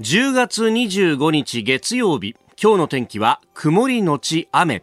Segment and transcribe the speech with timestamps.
[0.00, 4.82] 10月25日月曜日今日の天気は曇りのち雨。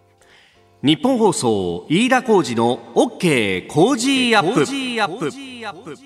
[0.83, 4.53] ニッポン放送飯田浩司の OK コージーアッ
[5.17, 5.98] プ。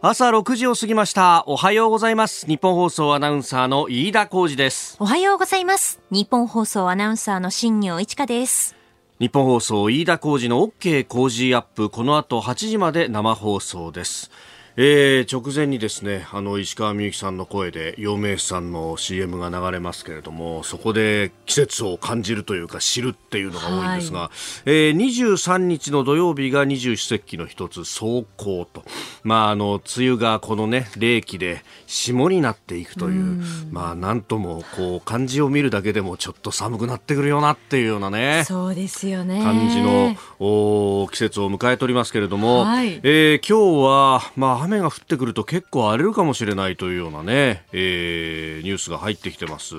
[0.00, 1.44] 朝6時を過ぎました。
[1.46, 2.46] おはようございます。
[2.46, 4.96] ニッポン放送アナウンサーの飯田浩司です。
[4.98, 6.00] おはようございます。
[6.10, 8.74] ニッポン放送アナウンサーの新行市佳です。
[9.20, 11.90] ニッポン放送飯田浩司の OK コージーアップ。
[11.90, 14.30] この後8時まで生放送です
[14.78, 24.30] えー、直前にですねあの石川みゆきさんの声で陽明酒さんの CM が流れますけれどもそこで季節を感じるというか知るっていうのが多いんですが、はい、
[24.66, 28.84] えー、23日の土曜日が二十四節気の一つ霜降と、
[29.24, 39.42] まあ、あの梅雨がこのね冷気で霜になっていくという、うまあなんともこう漢字を見るだけでもちょっと寒くなってくるよなっていうようなねそうですよね。
[39.42, 49.76] 感じのお季節を迎えておりますけれども、はい、えー、今日はまあ雨が降ってくると結構荒れるかもしれないというようなね、えー、ニュースが入ってきてます、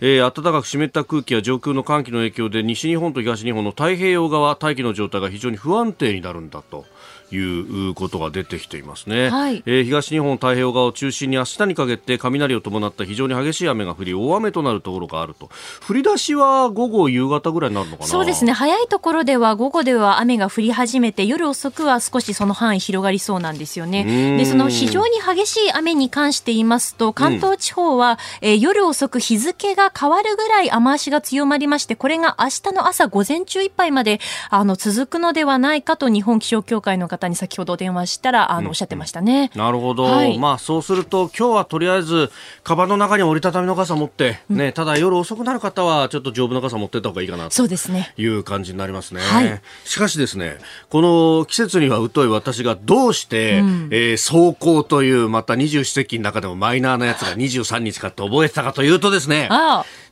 [0.00, 6.84] えー、暖かく湿った空気や上空の寒気の影響で西日本と東日本の太平洋側大気の状態が非常に不安定になるんだと。
[7.30, 15.50] いうことが出てきていますね、はい、えー、東日本太平洋側を中心に明日にかけて雷を伴った非常に激しい雨が降り大雨となるところがあると。
[15.88, 18.08] 降り出しは午後夕方ぐらいになるのかな？
[18.08, 18.52] そうですね。
[18.52, 24.04] 早いところでは午後では雨が降り始めて夜遅くは少しその範囲広がりそうなんですよね。
[24.38, 39.50] でその非常に激しい雨に関して言いますと関東地方は、うん、えー、夜遅く日付が変わるぐらい雨足が強まりましてこれが明日の朝午前中いっぱいまであの続くのではないかと日本気象協会の方に先ほど電話したらあの、おっしゃってましたね。
[39.54, 42.30] なるほど、はい、まあそうすると今日はとりあえず
[42.62, 48.12] カバンの中に折りたたみの傘持って、ね、うん、ただ夜遅くなる方はちょっと丈夫な傘持ってった方がいいかなとそうですね。
[48.16, 49.20] いう感じになりますね。
[49.20, 50.58] はい、しかしですね
[50.90, 59.48] この季節には疎い私がどうして、うん、えー、走行というまた二十四節気の中でもマイナーなやつが23日かって覚えてたかというとですね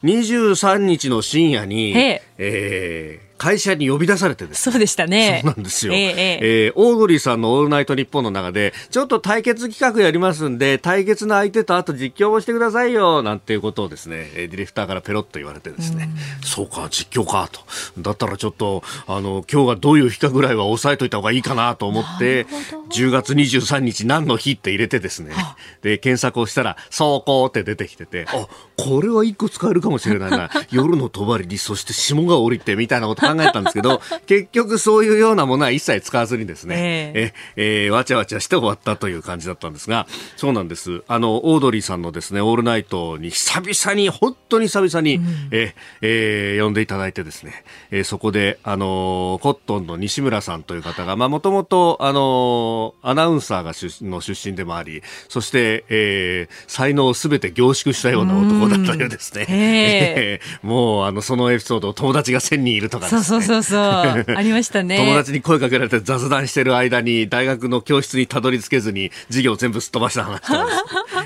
[0.02, 2.22] 23日の深夜に、え。
[2.38, 5.40] えー会社に呼び出されてですそうでしたね。
[5.42, 5.92] そうなんですよ。
[5.92, 6.14] えー、
[6.68, 16.08] えー、オードリーさんのオールナイトニッポンの中で、ちょっと対決企画やりますんで、対決の相手とあと実況もしてくださいよ、なんていうことをですね、ディレクターからペロッと言われてですね、
[16.40, 17.62] うそうか、実況かと。
[17.98, 22.46] だったらちょっと、あの、今日がどういう日かぐらいは押さえといた方がいいかなと思って、
[22.92, 25.34] 10月23日何の日って入れてですね、
[25.82, 28.46] で、検索をしたら、走行って出てきてて、あ、
[28.76, 30.48] これは一個使えるかもしれないな。
[30.70, 40.06] 夜の帳に、そして霜が降りてみたいなこと考えたんですけど、 結局そういうようなものは一切使わずにですね、えええー、わちゃわちゃして終わったという感じだったんですが、
[40.36, 41.02] そうなんです。
[41.08, 59.46] あの、オードリーさんのですね、オールナイトに久々に、本当に久々に、うん、ええー、呼んでいただいてですね、えー、そこで、あのコットンの西村さんという方が、まあ、もともと、あのアナウンサーが出の出身でもあり、そして、えー、才能をすべて凝縮したような男だったようですね。
[59.48, 63.21] えー、 もう、あの、そのエピソード、友達が1000人いるとかですね。
[63.22, 63.80] そうそうそう
[64.36, 64.96] ありましたね。
[64.96, 70.72] 友達に声かけられて雑談してる間に、大学の教室にたどり着けずに、授業全部すっ飛ばした話なんで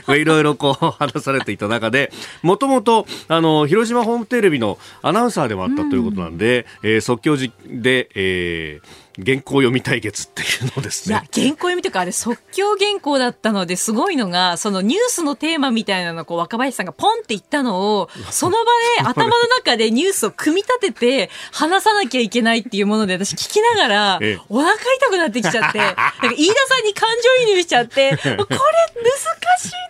[0.05, 0.17] す。
[0.17, 2.13] いろいろこう、話されていた中で、
[2.43, 11.15] もともと、あの、広島ホームテレビのアナウンサーでもあったということなんで、うん、えー、即興で、えー、原稿読み対決っていうのですね。
[11.15, 18.65] いや、原稿読みというか、あれ即興原稿だったので、すごいのが、そのニュースのテーマみたいなのをこう若林さんがポンって言ったのを、その場
[19.03, 28.49] で頭の中でニュースを組み立てて話さなきゃいけないっていうもので、私聞きながら、お腹痛くなってきちゃって、なんか飯田さんに感情移入しちゃって、 これ難しい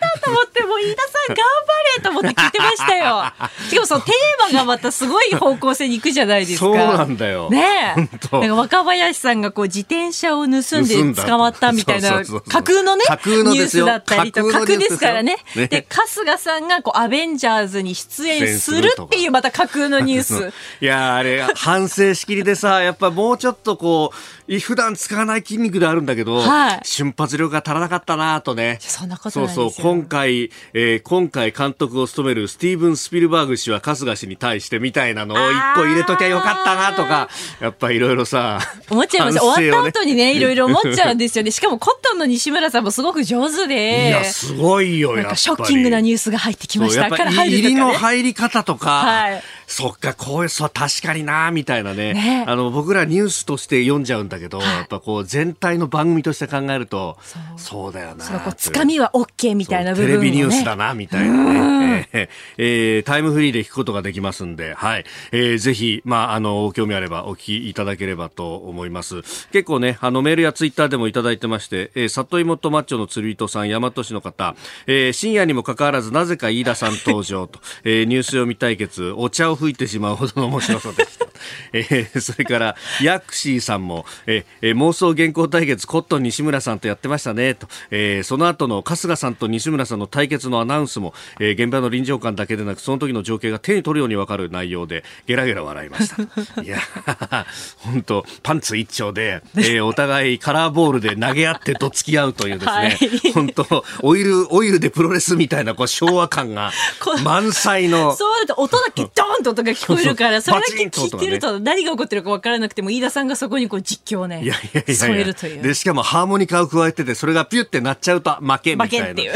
[0.00, 3.24] なと思って、もう飯田さん頑張れと思って聞いてましたよ。
[3.70, 6.66] しかもそのテーマがまたすごい方向性に行くじゃないですか。
[6.66, 7.48] そうなんだよ。
[7.50, 8.00] ねえ。
[8.00, 15.38] なんか若林さんがこう自転車を盗んで捕まったみたいな架空のねニュースだったりと架空ですからね。
[15.54, 20.52] で春日さんがこうアベンジャーズに出演するっていうまた架空のニュース。
[20.80, 28.78] いやあれ反省しきりでさ やっぱもうちょっとこう普段使わない筋肉であるんだけど、はい、瞬発力が足らなかったなとね。
[28.80, 37.28] そんなことそうそう今回、えー、今回監督を務めるスティーブン・スピルバーグ氏は春日氏に対してみたいなのを一個入れときゃよかったなとか
[37.60, 38.60] やっぱいろいろさ
[38.90, 41.50] 思っちゃいます、ね、終わった後にね、いろいろ思っちゃうんですよね。
[41.50, 44.08] しかもコットンの西村さんもすごく上手で。
[44.08, 47.10] いや、すごいよ、なんかショッキングなニュースが入ってきました。
[47.10, 52.14] から入りの入り方とか、はい、そっか、こういう、そう、確かにな、みたいなね。
[52.14, 58.24] ねあの、僕らニュースとして読んじゃうんだけど、はいやっぱこう、全体の番組として考えると、そうそうだよな。
[58.24, 62.08] そのこうつかみは OK みたいな部分を、ね、テレビニュースだな、みたいなね。
[62.12, 62.28] えー
[62.58, 65.04] えータイムフリーで聞くことができますんで、はい。
[65.32, 69.22] えーぜひ、まあ、あの、興味あればお聞きいただければと思います。
[69.50, 74.54] 結構ね、あの、メールやツイッターでもいただいてまして、えー、里芋とマッチョの釣り人さん、大和市の方、
[74.86, 81.25] えー深夜にもかかわらず、なぜか飯田さん登場と、えーニュース読み対決、お茶を吹いてしまうほどの面白さでした。
[81.72, 96.62] えー それから、ヤクシーさんも、えーえー妄想原稿対決、コットン西村さんとやってましたね、と、えーその後の春日さんと西村さんの対決のアナウンスも、えー現場の臨場感だけでなく、その時の情景が手に取るようにわかる内容で、ゲラゲラ笑いました。
[96.62, 97.44] いやー、
[97.78, 103.32] 本当パンツ一丁で、えーお互いカラーボールで投げ合ってどつき合うというですね、はい。
[103.32, 106.72] 本当オイル、オイルでプロレスみたいな、こう、昭和感が
[107.24, 115.62] 満載の、そうだと音だけドーンと音が聞こえるから、それだけ聞いてると何が起こってるか分からなくても、飯田さんがそこにこう実況をねいやいや添えるという。
[115.62, 119.32] で、しかもハーモニカを加えてて、それがピュってなっちゃうと負けみたいな、負けっていう。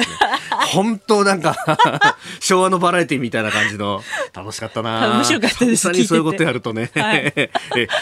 [0.72, 1.56] 本当なんか、
[2.40, 4.02] 昭和のバラエティみたいな感じの、
[4.32, 5.10] 楽しかったな。
[5.14, 6.90] 面白かったです久々にそういうことやるとね。
[6.94, 7.32] はい。
[7.36, 7.50] え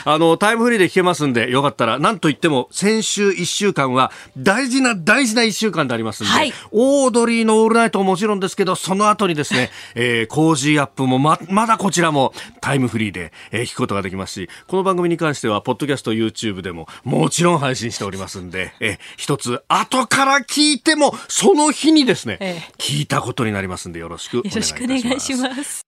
[0.05, 6.53] あの、タイムフリーで聞けますんで、よかったら、なんといっても、先週1週間は、大事な大事な1週間でありますんで、はい。
[6.73, 25.09] オードリーのオールナイトももちろんですけど、その後にですね、えー、コージーアップもま、まだこちらもタイムフリーで、えー聞くことができますし、この番組に関しては、ポッドキャスト、YouTube でももちろん配信しておりますんで、えー一つ、後から聞いても、その日にですね、ええ聞いたことになりますんで、よろしくお願いいたしよろしくおます。
[25.09, 25.88] 願いします。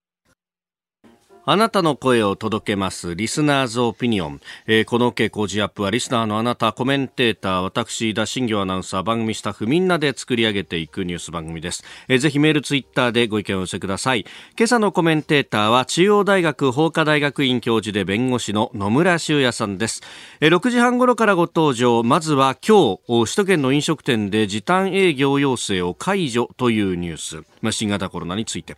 [1.43, 3.15] あなたの声を届けます。
[3.15, 4.41] リスナーズオピニオン。
[4.67, 11.83] えーこの OK 工事アップはリスナーのあなた、コメンテーター、私、田新行アナウンサー、番組スタッフみんなで作り上げていくニュース番組です。
[12.07, 14.25] えーぜひメール、ツイッターでご意見をお寄せください。
[14.55, 20.03] 今朝のコメンテーターは中央大学法科大学院教授で弁護士の野村修也さんです。
[20.41, 22.03] えー6時半頃からご登場。
[22.03, 27.43] まずは今日、首都圏の飲食店で時短営業要請を解除というニュース。
[27.63, 28.77] まあ、新型コロナについて。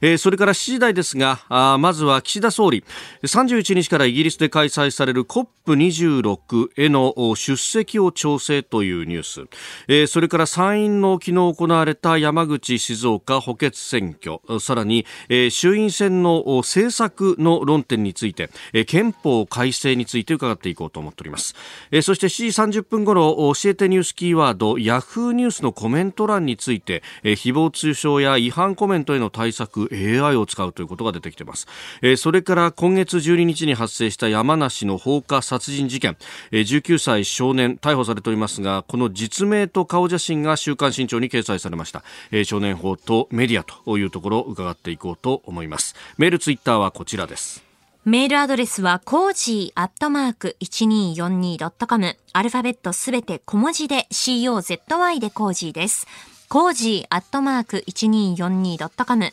[0.00, 2.84] えーそれから7時台ですが、あまずは岸田総理、
[3.22, 9.44] 31日からイギリスで開催される COP26 への出席を調整というニュース。
[9.88, 21.54] えーそれから参院の昨日行われた山口、静岡補欠選挙、さらに、えー衆院選の政策の論点について、えー憲法改正について伺っていこうと思っております。
[21.90, 31.66] えーそして7時30分頃、教えてニュースキーワード、ヤフーニュースのコメント欄について、えー誹謗中傷や違反コメントへの対策、AI を使うということが出てきています。
[32.02, 36.16] えーそれから今月12日に発生した山梨の放火殺人事件、
[36.50, 42.02] えー19歳少年逮捕されておりますが、この実名と顔写真が週刊新潮に掲載されました。
[42.30, 45.94] えー少年法とメディアというところを伺っていこうと思います。
[46.18, 47.62] メール、ツイッターはこちらです。
[48.04, 52.16] メールアドレスは、コージーアットマーク 1242.com。
[52.34, 56.06] アルファベットすべて小文字で COZY でコージーです。
[56.50, 59.32] コージーアットマーク 1242.com。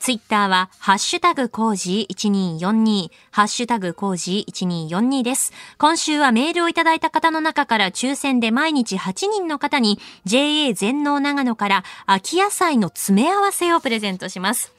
[0.00, 5.52] ツイッターは、ハッシュタグコージー1242、ハッシュタグコージー1242です。
[5.76, 14.72] 今週はメールをいただいた方の中から抽選で毎日8人の方に JA 全農長野から秋野菜の詰め合わせをプレゼントします。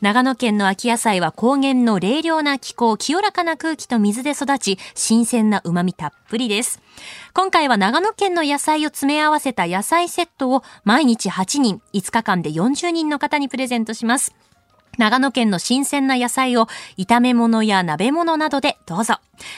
[0.00, 6.80] 長野県の秋野菜は高原の冷涼な気候、清らかな空気と水で育ち、新鮮な旨味たっぷりです。
[7.34, 14.36] 今回は長野県の野菜を詰め合わせた野菜セットを毎日8人、5日間で40人の方にプレゼントします。
[14.98, 16.66] 長野県の新鮮な野菜を
[16.98, 19.14] 炒め物や鍋物などでどうぞ。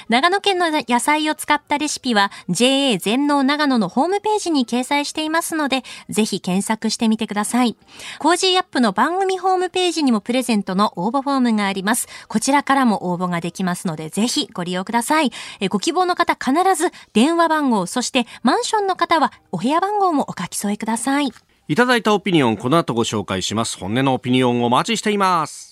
[0.08, 7.76] 長野県の野菜を使ったレシピは JA 全農長野のホームページに掲載していますので、ぜひ検索してみてください。
[8.18, 12.08] コージーアップの番組ホームページにもプレゼントの応募フォームがあります。
[12.28, 15.32] こちらからも応募ができますので、ぜひご利用ください。
[15.60, 21.32] えご希望の方必ず電話番号、そしてマンションの方はお部屋番号もお書き添えください。
[21.70, 23.78] いただいたオピニオン、この後ご紹介します。
[23.78, 25.69] 本音のオピニオンをお待ちしています。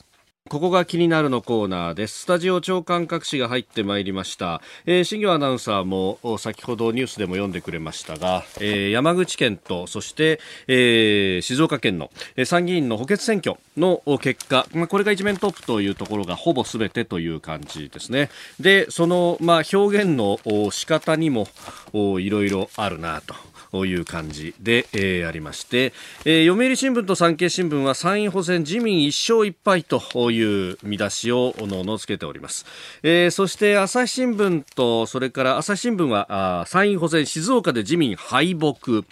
[0.49, 2.21] ここが気になるのコーナーです。
[2.21, 4.63] スタジオ長官各紙が入ってまいりました。
[4.87, 18.31] えー、新業アナウンサーも先ほどニュースでも読んでくれましたが、えー山口県とそして、えー静岡県のえー参議院の補欠選挙のお結果、まあ、これが一面トップというところがほぼすべてという感じですね。
[18.59, 21.47] で、その、まあ、表現のお仕方にも
[21.93, 23.35] おいろいろあるなと。
[23.71, 25.93] という感じで、えーありまして、
[26.25, 32.65] えー読売新聞と産経新聞は参院補選自民一勝一敗といういう見出しをおのおのつけております、
[33.03, 39.05] えーそして朝日新聞とそれから朝日新聞はあ参院補選静岡で自民敗北。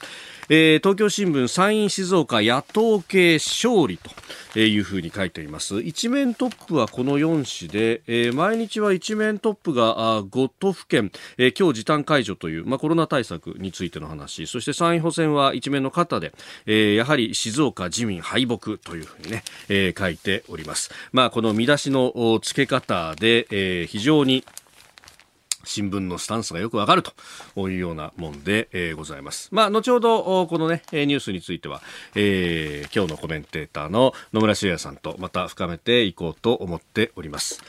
[0.48, 4.10] えー東京新聞参院静岡野党系勝利と
[4.60, 16.32] いうふうに書いています一面トップはこの4紙で、えー、毎日は一面トップが5都府県、えー、今日時短解除という、まあ、コロナ対策についての話そして参院補選は一面の方で、
[16.66, 20.90] えー、やはり静岡自民敗北というふうにね、えー、書いております。
[21.12, 24.44] まあ、この見出しの付け方で、えー、非常に
[25.66, 27.12] 新聞のスタンスがよくわかると
[27.68, 29.48] いうようなもんで、えー、ございます。
[29.52, 31.82] まあ、後ほど、このね、ニュースについては、
[32.14, 37.62] えー、今日のコメンテーターの野村修也さんとまた深めていこうと思っております。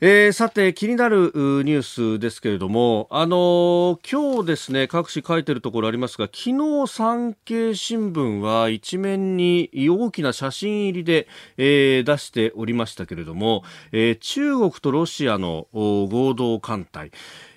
[0.00, 1.82] えー、さて気になるニュー
[2.16, 17.12] スですけれども、あのー、今日ですね各紙書いてるところありますが昨日産経新聞は一面に大きな写真入りで、えー、出しておりましたけれども、えー、中国とロシアの合同艦隊。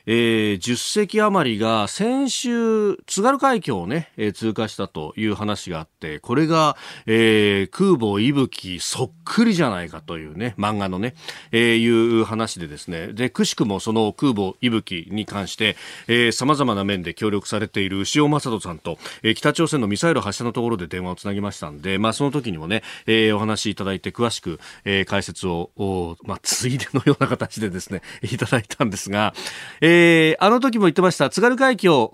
[0.10, 11.14] えー、10隻余りが先週、津軽海峡をね、えー、通過したという話があって、これが、えー、空母息吹そっくりじゃないかというね、漫画のね、
[11.52, 15.76] えー、いう話でですね、で、くしくもその空母息吹に関して、
[16.08, 29.34] えー、様々な面で協力されている塩正人さんと、えー、北朝鮮のミサイル発射のところで電話をつなぎましたんで、まあその時にもね、えー、お話いただいて詳しく、えー、解説を、おまあついでのような形でですね、いただいたんですが、
[29.82, 32.12] えーえー、あの時も言ってました津軽海峡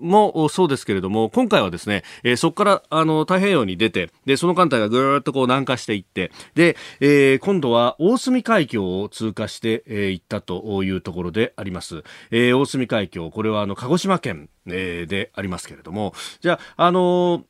[0.00, 17.42] もそうですけれども今回はですね、えー、そこからあの太平洋に出てでその艦隊がぐーっとこう南下していってで、えー、今度は大隅海峡を通過してい、えー、ったというところであります、えー、大隅海峡これはあの鹿児島県、えー、でありますけれどもじゃああのー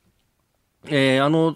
[0.87, 1.55] えー、あの、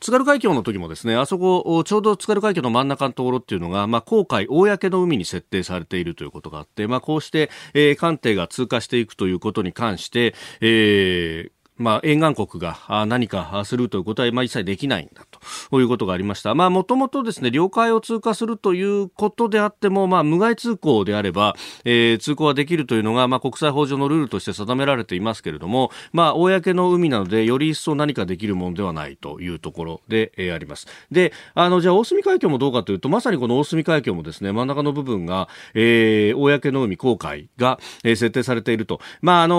[0.00, 12.76] 津軽海峡の時もですね、あそこ、ちょうど津軽海峡の真ん中のところっていうのが、まあ、公海、公の海に設定されているということがあって、まあ、こうして、えー、艦艇が通過していくということに関して、えー、まあ、沿岸国が
[13.06, 15.26] 何かするということは、まあ、一切できないんだ
[15.70, 16.54] ということがありました。
[16.54, 30.86] まあ、もともとですね、領海を通過するということであっても、まあ、無害通行であれば、えー、通行はできるというのが、まあ、国際法上のルールとして定められていますけれども、まあ、公の海なので、より一層何かできるものではないというところで、えー、あります。
[31.10, 39.00] で、あの、じゃあ、大隅海峡もどうかというと、まさにこの大隅海峡もですね、真ん中の部分が、えー、公の海、公海が、えー、設定されていると。
[39.22, 39.54] まあ、あの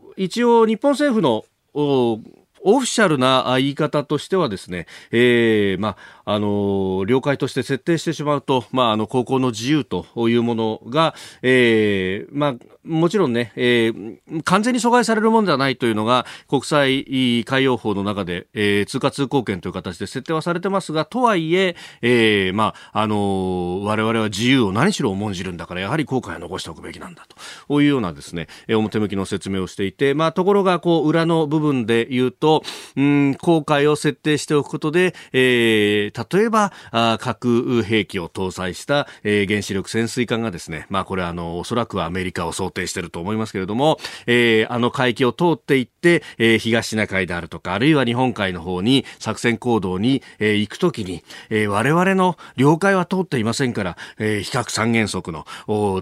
[0.00, 1.44] ー一応日本政府の
[1.74, 12.54] オフィシャルな言い方としてはですね、えー、まあ、の、了解として設定してしまうと、まあ、あの、高校の自由というものが、えー、まあ、
[12.84, 27.26] もちろんね、えー、完全に阻害されるものではないというのが国際海洋法の中で、えー、通過通行権という形で設定はされてますが、とはいえ、えー、まあ、あの、我々は自由を何しろ重んじるんだから、やはり後悔は残しておくべきなんだ
[27.68, 32.62] というようなですね、表向きの説明をしていて、まあ、ところが、こう、裏の部分で言うと、
[32.96, 55.44] うん、後悔を設定しておくことで、えー、例えば、あ核兵器を搭載した、え、原子力潜水艦がですね、まあ、これはあの、おそらくはアメリカを想定していると思いますけれども、え、あの海域を通っていって、え、東シナ海であるとか、あるいは日本海の方に作戦行動に、え、行くときに、え、我々の領海は通っていませんから、えー、比較三原則の、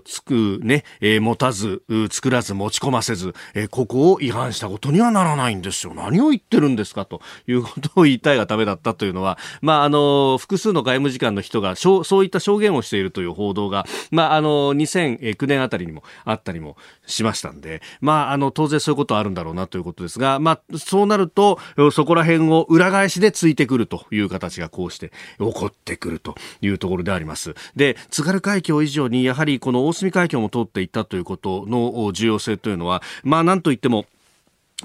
[0.04, 5.95] つく、ね、え、持たず、作らず、持ち込ませず、え、ここを違反したことにはならないんですよ。
[5.95, 10.02] 何を言ってるんですかということを言いたいがためだったというのは、まあ、あの、
[10.39, 21.59] 複数の外務次官の人が、そういった証言をしているという報道が、まあ、あの、2009年あたりにもあったりもしましたんで、まあ、あの、当然そういうことはあるんだろうなということですが、まあ、そうなると、
[21.93, 27.55] そこら辺を裏返しでついてくるという形がこうして起こってくるというところであります。
[27.77, 34.07] で、津軽海峡以上に、やはりこの大隅海峡も通っていったということの重要性というのは、まあ、なんといっても、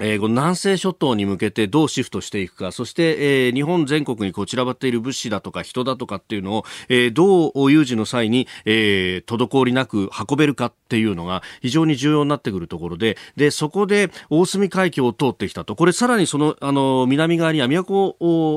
[0.00, 15.76] えー、南西諸島に向けてどうシフトしていくか、そして、えー、日本全国にこう散らばっている物資だとか人だとかっていうのを、えー、どう有事の際に、えー、滞りなく運べるかっていうのが非常に重要になってくるところで、で、そこで大隅海峡を通ってきたと。
[15.76, 18.14] これさらにその、あの、南側には宮古、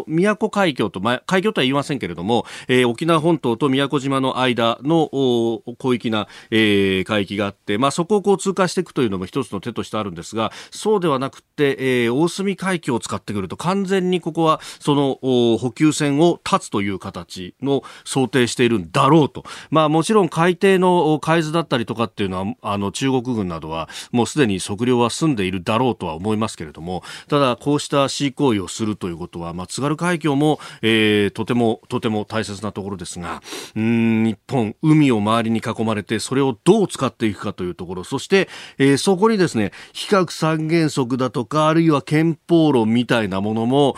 [0.08, 15.20] 宮古海峡と、ま、海峡とは言いませんけれども、えー、沖縄本島と宮古島の間のお広域な、えー、海域があって、まあ、そこをこう通過していくというのも一つの手としてあるんですが、そうではなくて、えー、大隅海峡を使ってくると完全にここはその
[15.58, 19.44] 補給線を断つという形の想定しているんだろうと。
[19.70, 33.42] まあもちろん海底の海図だったりとかっていうのは、あの中国軍などはもうすでに測量は済んでいるだろうとは思いますけれども、ただこうした恣意行為をするということは、まあ津軽海峡も、えー、とてもとても大切なところですが、
[33.76, 43.96] うん、日本、海を周りに囲まれてそれをどう使っていくかというところ、そして、えー、そこにですね、比較三原則だとか、あるいは憲法論みたいなものも、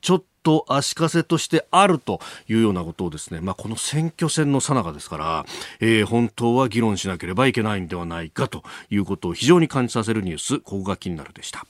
[0.00, 5.46] ちょっと足かせとしてあるというようなことをですね、まあ、この選挙戦の最中ですから、
[5.80, 11.66] えー、本当は議論しなければいけないんではないかということを非常に感じさせるニュース、ここが気になるでした。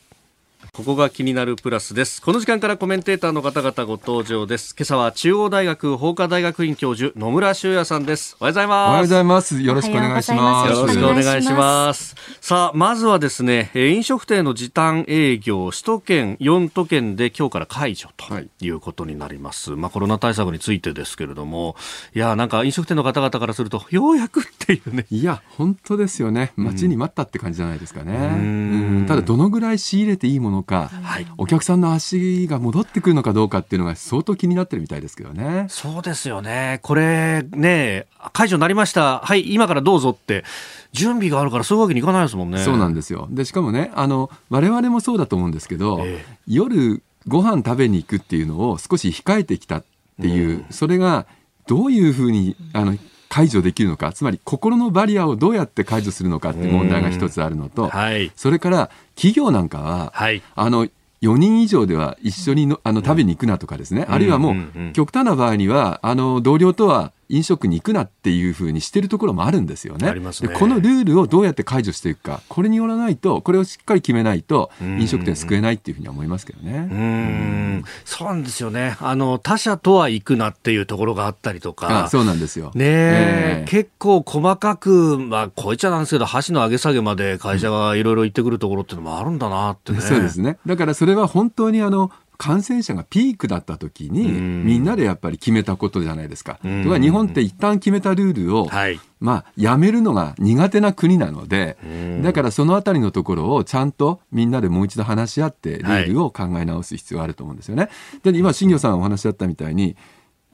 [0.76, 2.20] ここが気になるプラスです。
[2.20, 4.74] この時間からコメンテーターの方々ご登場です。
[4.76, 8.36] 今朝は中央大学法科大学院教授野村修也さんです。
[8.40, 8.88] おはようございます。
[8.88, 9.62] おはようございます。
[9.62, 10.70] よろしくお願いします。
[10.70, 12.14] よろしくお願いします。
[12.42, 18.26] さあ、まずはですね、飲食店の時短営業、首都圏4都県で今日から解除と
[18.60, 19.70] いうことになります。
[19.70, 21.74] はい、まあコロナ対策についてですけれども、
[22.14, 25.06] いや、なんか飲食店の方々からすると、ようやくっていうね。
[25.10, 26.52] いや、本当ですよね。
[26.54, 28.12] 待ちに待ったって感じじゃないですかね。
[28.14, 35.66] うんただ、どのぐらい仕入れていいものか、はい、お客さんの足が戻ってくるのかどうかっていうのが相当気になってるみたいですけどね。
[35.70, 36.80] そうですよね。
[36.82, 39.20] これね、解除になりました。
[39.20, 40.44] はい、今からどうぞって。
[40.92, 42.58] 準備があるからそういうわけにいかないですもんね。
[42.58, 43.28] そうなんですよ。
[43.30, 49.84] で、しかもね、あの、我々もそうだと思うんですけど、えー、夜ご飯食べに行くっていうのを少し控えてきたっ
[50.20, 51.26] ていう、うん、それが
[51.66, 52.96] どういうふうに、あの、
[53.36, 60.86] 解除できるのかつまり心のバリアをどうやって解除するのかっていう問題が一つあるのと、はい、それから企業なんかは、はい、あの
[61.20, 70.12] 4人以上では一緒にのあの食べに行くなとかですね、あるいはもう極端な場合にはあの同僚とは飲食に行くなっていうふうにしてるところもあるんですよね。
[70.12, 76.88] ねでこのルールをどうやって解除していくか、これによらないと、これをしっかり決めないと、飲食店救えないっていうふうには思いますけどね。
[76.90, 78.96] うんそうなんですよね。
[79.00, 82.08] あの、他社とは行くなっていうところがあったりとか。
[82.10, 82.70] そうなんですよ。
[82.74, 90.58] ねえー、結構細かく、まあ、こいつゃなんですけど、箸の上げ下げまで会社がいろいろ行ってくるところっていうのもあるんだなってね、そうですね。
[90.66, 96.58] だからそれは本当にあの、感染者がピークだった時に、みんなでやっぱり決めたことじゃないですか。
[96.84, 101.76] とか日本って一旦決めたルールを、はい、まあ、やめるのが苦手な国なので、
[102.22, 107.88] だからそのあたりのところをちゃんとみんなでもう一度話し合って、ルールを考え直す必要があると思うんですよね。
[108.22, 109.96] で、今、新業さんお話しあったみたいに、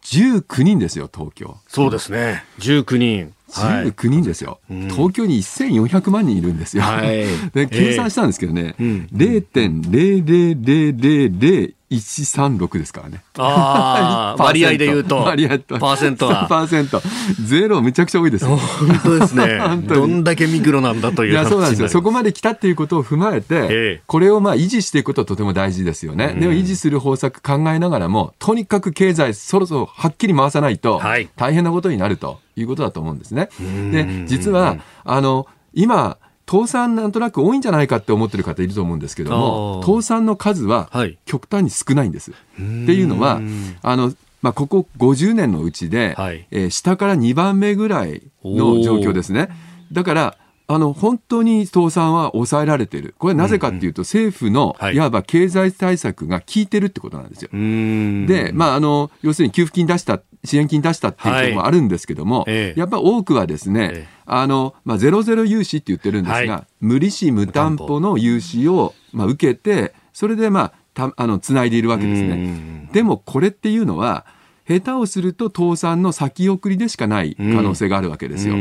[0.03, 1.57] 19人ですよ、東京。
[1.69, 2.45] そうですね。
[2.59, 3.35] 19人。
[3.53, 13.23] 19人ですよ、はい、東京に1400万人いるんですよ、はい、 で計算したんですけどね、えー、0.00000 136ですからね。
[13.39, 15.17] ああ、 割合で言うと。
[15.19, 15.79] 割合と。
[15.79, 16.47] パーセントは。
[16.51, 17.03] パーセント。
[17.45, 18.59] ゼロめちゃくちゃ多いです本
[19.03, 19.61] 当ですね。
[19.87, 21.33] どんだけミクロなんだという。
[21.33, 21.89] いや、そうなんですよ。
[21.89, 26.37] そこまで来たっていうことを踏まえて、これをまあ維持していくことはとても大事ですよね。
[26.39, 31.01] でも維持する方策考えながらも、とにかく経済そろそろはっきり回さないと、
[31.37, 33.49] 大変なことになるということだと思うんですね。
[33.91, 36.19] で、実は、あの、今、
[36.53, 40.91] 倒産なんとなく多いんじゃないかって思ってる方いると思うんですけども、倒産の数は
[41.25, 42.33] 極端に少ないんです。
[42.33, 43.41] はい、っていうのは、
[43.81, 44.13] あの、
[44.43, 49.49] まあ、ここ50年のうちで、はい、えー、下から2番目ぐらいの状況ですね。
[49.93, 50.37] だから、
[50.75, 53.15] あの、本当に倒産は抑えられている。
[53.19, 57.51] これはなぜかっていうと、政府の、いわば経済対策が効いてるってことなんですよ。
[57.53, 72.89] で、まあ、あの、要するに給付金出した、支援金出したっていうこともあるんですけども、はい、やっぱ多くはですね、ええあの、まあ、ゼロゼロ融資って言ってるんですが、はい、無利子無担保の融資を、まあ、受けて、それで、まあ、たあの、つないでいるわけですね。
[72.93, 74.25] でも、これっていうのは、
[74.69, 78.55] 下手をすると倒産の先送りでしかない可能性があるわけですよ。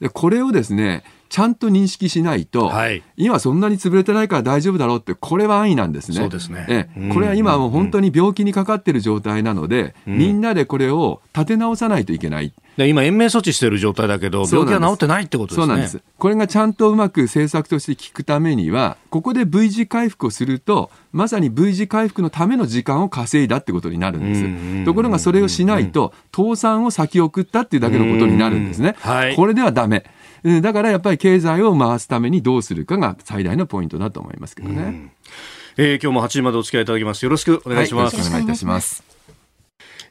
[0.00, 6.18] でこれをですね、ちゃんと認識しないと、はい、今そんなに潰れてないから大丈夫だろうって、これは安易なんですね。
[6.18, 6.64] そうですね。
[6.68, 12.52] え、これは今もう本当に病気にかかっている状態なので、みんなでこれを立て直さないといけない。
[12.76, 15.66] で今、延命措置している状態だけど、病気は治ってないってことですね。
[15.66, 16.00] そうなんです。
[16.18, 24.84] これがちゃんとうまく政策として効くためには、ここで V 字回復をすると、まさに V 字回復のための時間を稼いだってことになるんです。
[24.84, 28.94] ところがそれをしないと、倒産を先送ったっていうだけのことになるんですね。
[29.00, 30.04] はい、これではダメ。
[30.60, 35.12] だからやっぱり経済を回すためにどうするかが最大のポイントだと思いますけどね。
[35.76, 37.24] えー、今日も8時までお付き合いいただきます。
[37.24, 38.16] よろしくお願いします。
[38.16, 39.13] はい、よろしくお願いいたします。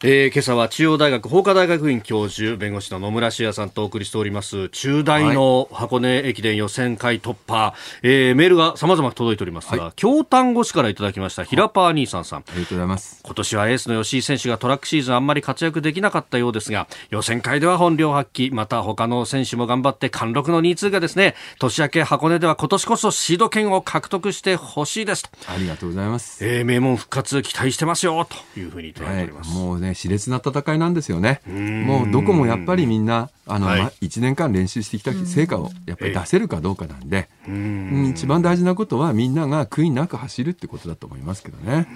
[0.05, 4.67] えー、今朝は中央大学法科大学院教授弁護士の野村志也さんとお送りしております。
[4.67, 12.39] 中大の箱根駅伝予選会突破、はい、えー、メールが様々届いておりますが、はい、京丹後市からいただきました平パー兄さんさん。
[12.39, 13.21] ありがとうございます。
[13.23, 18.53] 今年はエースの吉井選手がトラックシーズンあんまり活躍できなかったようですが予選会では本領発揮。
[18.53, 31.41] また他の選手も頑張って貫禄の2位通過ですね年明け箱根では今年こそシード権を獲得してほしいですありがとうございます、えー、名門復活期待してますよというふうにいただいております、はい、もうね熾烈な戦い会なんですよね。
[31.47, 37.29] もうどこもやっぱりみんな、あの、はい、1年間練習してきた成果をやっぱり出せるかどうかなんで、
[38.09, 41.87] 一番大事なことはみんなが悔いなく走るってことだと思いますけどね。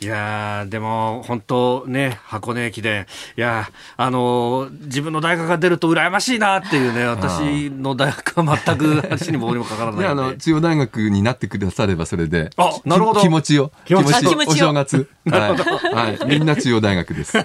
[0.00, 13.20] いやでも本当ね、箱根駅伝、いやあの自分の大学が出ると羨ましいなっていうね、私の大学は全く足にも棒にもかからないあの、中央大学になってくださればそれで、あ、なるほど。
[13.20, 13.70] 気持ちを。
[13.84, 15.08] 気持ちお正月。
[15.30, 16.16] はい。
[16.16, 16.38] はい。
[16.38, 17.38] みんな中央大学です。
[17.38, 17.44] 今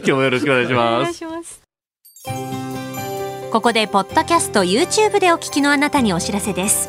[0.00, 1.00] 日もよろしくお願いします。
[1.00, 1.64] お願いします。
[3.54, 6.88] ここでポッドキャスト YouTube でお聞きのあなたにお知らせです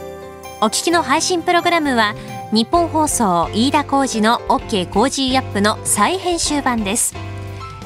[0.62, 2.15] お聞きの配信プログラムは
[2.52, 7.13] ニッポン放送飯田浩司の OK コージーアップの再編集版です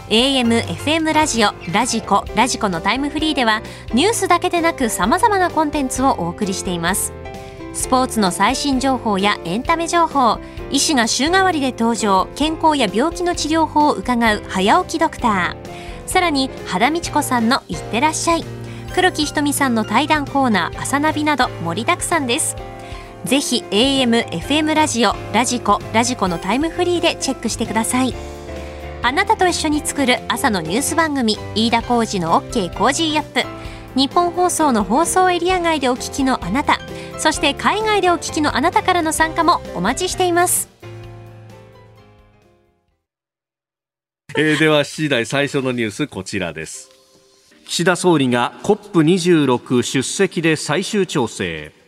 [0.07, 3.61] AM、FM ラジオ、ラジコ、ラジコのタイムフリーでは
[3.93, 7.11] ニュースだけでなく様々なコンテンツをお送りしています
[7.79, 10.37] スポーツの最新情報やエンタメ情報
[10.69, 16.05] 医師が週替わりで登場健康や病気の治療法を伺う早起きドクター。
[16.05, 18.43] さらに肌道子さんのいってらっしゃい。
[18.93, 22.57] 黒木ひとみさんの対談コーナー朝ナビなど盛りだくさんです。
[23.23, 28.13] ぜひ AM、FM ラジオ、ラジコ、ラジコのタイムフリーでチェックしてください。
[29.03, 33.47] あなたと一緒に作る朝のニュース番組飯田浩司の OK コージーアップ。
[33.95, 36.79] ニッポン放送の放送エリア外でお聞きのあなた
[37.17, 40.69] そして海外でお聞きのあなたからの参加もお待ちしています。
[44.37, 46.89] えー、では7時台最初のニュースこちらです。
[47.65, 51.78] 岸田総理が COP26 出席で最終調整。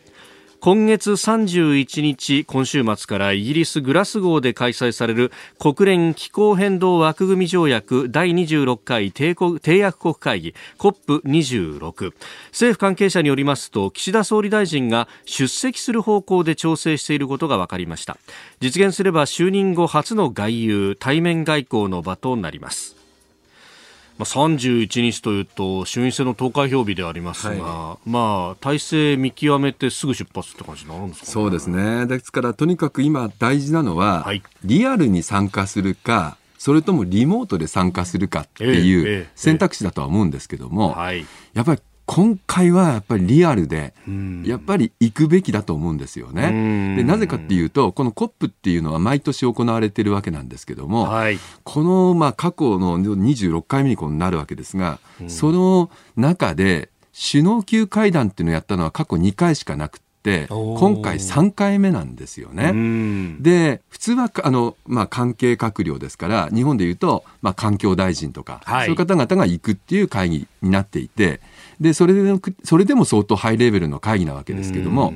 [0.64, 12.12] 今月31日今週末からイギリスグラスゴーで開催される国連気候変動枠組条約第26回締約国会議 COP26
[12.52, 18.16] 政府関係者によりますと岸田総理大臣が出席する方向で調整していることが分かりました。
[18.60, 23.01] 実現すれば就任後初の外遊対面外交の場となります。
[24.18, 32.06] まあ、31日というと衆院選の投開票日でありますが、はい、まあ、体制見極めてすぐ出発って感じになるんですか、ね、そうですね。
[32.06, 40.96] ですからとにかく今大事なのは、はい、リアルに参加するかそれともリモートで参加するかっていう選択肢だとは思うんですけども、
[41.54, 41.80] やっぱり
[42.14, 43.94] 今回はやっぱりリアルで、
[44.44, 46.94] やっぱり行くべきだと思うんですよね。
[46.94, 62.72] でなぜかっていうと、この COP っていうのは毎年行われてるわけなんですけども、はい、このまあ過去の26回目にこうなるわけですが、その中で首脳級会談っていうのをやったのは過去2回しかなくて、今回3回目なんですよね。
[63.40, 71.40] で、普通はあの、まあ、関係閣僚ですから、日本でいうと、まあ、環境大臣とか、はい、そういう方々が行くっていう会議になっていて、
[71.82, 75.12] でそれでそれでも相当ハイレベルの会議なわけですけども。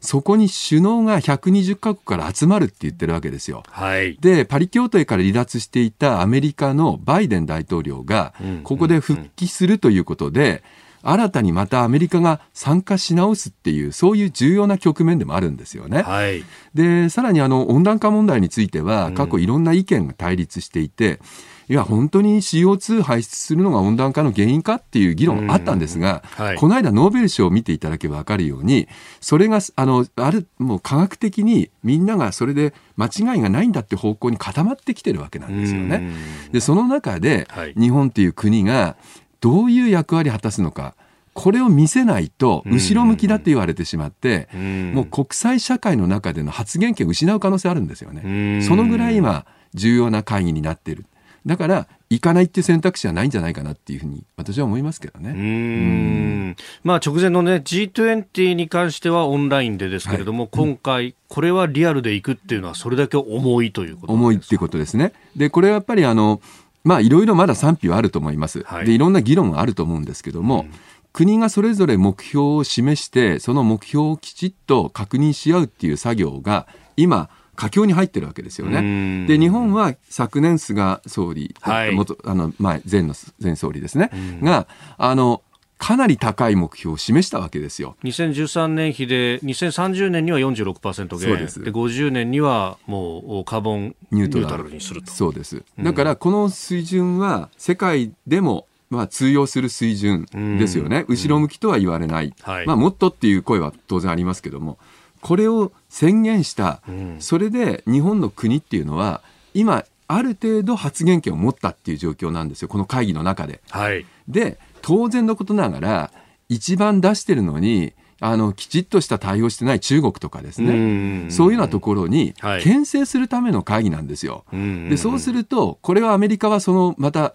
[0.00, 3.64] そこに首脳が120カ国から集まるって言ってるわけですよ。
[3.68, 10.62] はい、で、パリ協定から離脱していたアメリカのバイデン大統領が、ここで復帰するということで、
[11.02, 16.02] 新たにまたアメリカが参加し直すっていう、そういう重要な局面でもあるんですよね。
[16.02, 21.18] はい、で、さらにあの、温暖化問題については、過去いろんな意見が対立していて、うん
[21.68, 28.88] いや、本当に CO2 排出するのが温暖化の原因かっていう議論あったんですが、はい、この間ノーベル賞を見ていただけば分かるように、
[29.20, 36.12] それが、あの、ある、もう科学的にみんながそれで間違いがないんだって方向に固まってきてるわけなんですよね。
[36.52, 38.96] で、その中で、日本っていう国が
[39.40, 40.94] どういう役割を果たすのか。
[41.34, 48.62] これを見せないと後ろ向きだって言われてしまって、もう国際社会の中での発言権を失う可能性あるんですよね。
[48.62, 51.04] そのぐらい今重要な会議になっている。
[51.46, 55.30] だから行かないっていう選択肢はないんじゃないかなっていうふうに私は思いますけどね。
[55.30, 65.12] うんまあ直前のね G20 に関してはオンラインでですけれども、はい、今回これはリアルで行くっていうのはそれだけ重いということ重いっていうことですね。
[65.36, 66.40] でこれはやっぱりあの
[66.82, 68.64] まあいろいろまだ賛否はあると思います。
[68.64, 70.62] はい、でいろんな議論があると思うんですけども。
[70.62, 70.70] うん
[71.16, 76.66] 国がそれぞれ目標を示してその目標をきちっと確認し合うっていう作業が
[76.98, 79.26] 今佳境に入ってるわけですよね。
[79.26, 84.10] で日本は昨年菅総理、はい、元あの前前の前総理ですね。
[84.42, 84.66] が
[84.98, 85.42] あの
[85.78, 87.96] かなり高い目標を示したわけですよ。
[88.04, 91.18] 2013年比で2030年には46%減。
[91.18, 91.62] そうです。
[91.62, 94.70] で50年にはもうカーボンニュートラル。
[94.70, 95.10] にすると。
[95.12, 95.62] そうです。
[95.78, 100.26] だからこの水準は世界でもまあ、通用する水準
[100.58, 104.78] ですよね、後ろ向きとは言われない、はい、まあ、もっとっていう声は当然ありますけども、
[105.26, 109.22] これを宣言した、うん、それで日本の国っていうのは
[109.54, 113.60] 今ある程度発言権を持ったっていう状況なんですよこの会議の中で。
[113.70, 116.12] はい、で当然のことながら
[116.48, 124.44] 一番出してるのにあのきちっとした対応してない中国とかですね、そういうようなところに牽制するための会議なんですよ。
[124.52, 127.34] でそうすると、これはアメリカはそのまた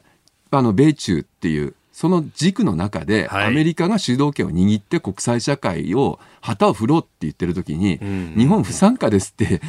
[0.49, 7.99] あの米中っていうその軸の中で、アメリカが主導権を握って国際社会を旗を振ろうって言ってる時に、
[8.37, 9.61] 日本不参加ですって、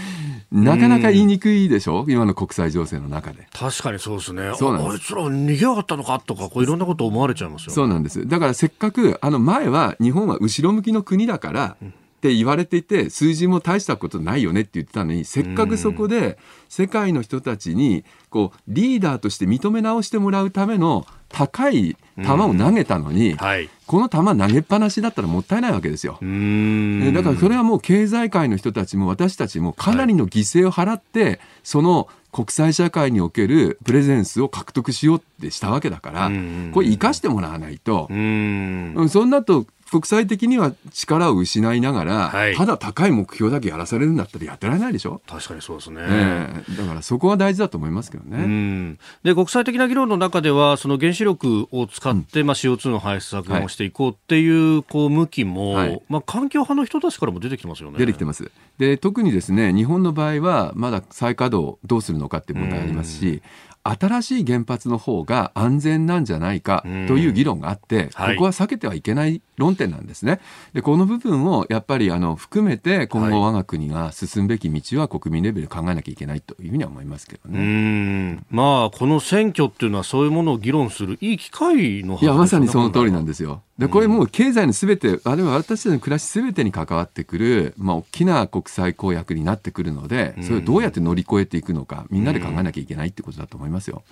[0.52, 3.48] なかなか言いにくいでしょ、今の国際情勢の中で。
[3.52, 4.52] 確かにそうですね。
[4.56, 8.26] そうなんあいつら逃げやがったのかとか、こういろんなこと思われちゃいますよ、そうなんです。
[8.28, 11.76] だからせっかく、あの前は日本は後ろ向きの国だから、
[12.22, 26.12] って言われていて数字も大したことないよねって言ってたのにせっかくそこで世界の人たちにこうリーダーとして認め直してもらうための高い球を投げたのに、はい、この球投げっぱなしだったらもったいないわけですよ。
[26.12, 36.30] だからそれはもう経済界の人たちも私たちもかなりの犠牲を払って、はい、その国際社会におけるプレゼンスを獲得しようってしたわけだから、
[36.72, 45.20] これ生かしてもらわないと、そんなと国際的には力を失いながら、はい、ただ高い目標だけやらされるんだったらやってられないでしょ？
[45.28, 48.96] 確かにそうですね、えー、だからそこは大事だと思いますけどね。
[49.22, 57.98] で国際的な議論の中ではその原子力を使って、うん、まあ、CO2 の排出削減をしていこうっていう,、こう向きも、はい、まあ、環境派の人たちからも出てきてますよね。
[57.98, 58.50] 出てきてます。
[58.78, 63.42] で特にですね日本の場合はまだ再稼働どうするのかっていう問題ありますし、
[63.84, 70.40] 新しい原発の方が安全なんじゃないかという議論があって、ここは避けてはいけない論点なんですね。
[70.72, 78.40] で、この部分をやっぱりあの含めて今後我が国が進むべき道は国民レベルで考えなきゃいけないというふうには思いますけどね。
[78.50, 83.62] まあ、この選挙っていうのはそういうものを議論するいい機会のいや、まさにその通りなんですよ。
[83.78, 94.02] で、これもう経済のすべて、あるいは私たちの暮らしすべてに関わってくる、まあ、大きな国際公約になってくるので、それをどうやって乗り越えていくのか、みんなで考えなきゃいけないってことだと思いますよ。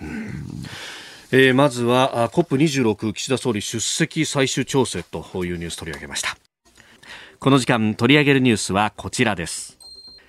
[1.33, 6.37] えー、まずは COP26 岸田総理出席最終調整というニュース取り上げました。
[7.39, 9.79] この時間取り上げるニュースはこちらです。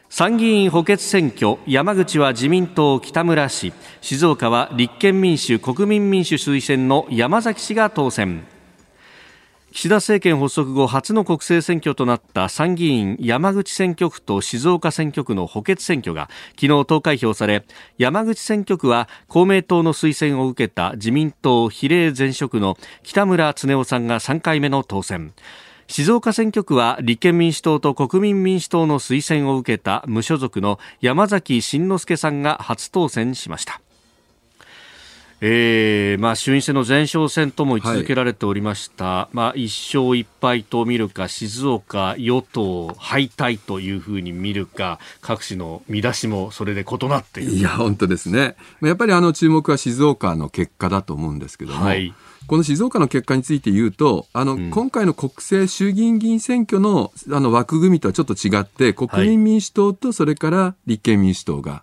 [0.10, 3.74] 参議院補欠選挙山口は自民党北村氏。
[4.02, 8.46] 静岡は立憲民主国民民主推薦の山崎氏が当選。
[9.74, 16.30] 岸田政権発足後初の国政選挙となった参議院山口選挙区と静岡選挙区の補欠選挙が
[16.60, 17.64] 昨日投開票され
[17.98, 25.34] 山口選挙区は公明党の推薦を受けた自民党比例前職の北村恒夫さんが3回目の当選。
[25.88, 33.82] 静岡選挙区は立憲民主党と国民民主党の推薦を受けた無所属の山崎真之輔さんが初当選しました。
[35.44, 39.64] えーまあ、衆院選の前哨戦とも位置づけられておりました、はい、まあ、1
[40.00, 47.54] 勝1敗と見るか静岡与党敗退というふうに見るか各紙の見出しもそれで異なっている。
[47.54, 48.56] いや本当ですね。
[48.84, 52.14] やっぱりあの注目は静岡の結果だと思うんですけども、はい、
[52.48, 61.82] この静岡の結果について言うと、あの、うん、今回の国政衆議院議員選挙のあの枠組みとはちょっと違って、国民民主党とそれから立憲民主党がはい、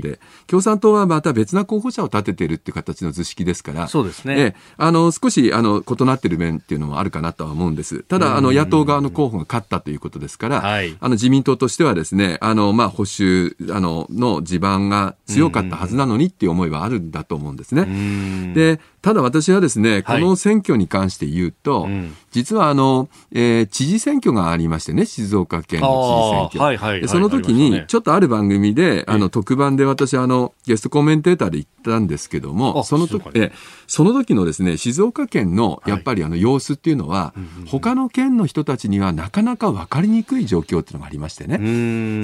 [0.00, 0.20] で。
[0.46, 4.54] 共産党はまた別な候補者を立てているっていう形の図式ですから、そうですね。
[4.76, 8.02] あの少しあの異なっている面っていうのもあるかなとは思うんです。
[8.04, 18.52] ただあの野党側の候補が勝ったということですから、はい、あの自民党としてはですね、あのまあ保守あのの地盤が強かったはずなのにっていう思いはあるんだと思うんですね。
[18.54, 26.60] でただ私はですね、この選挙に関して言うと、はいうん、実はあの、えー、知事選挙がありましてね、静岡県の知事選挙。
[26.60, 33.52] はいはいはい、その時に、ちょっとある番組で、あの、特番で私、あの、ゲストコメンテーターで行ったんですけども、その時、え
[33.86, 41.58] その時のですね、静岡県の、やっぱりあの、様子っていうのは、はい、他の県の人たちにはなかなか分かりにくい状況っていうのがありましてね。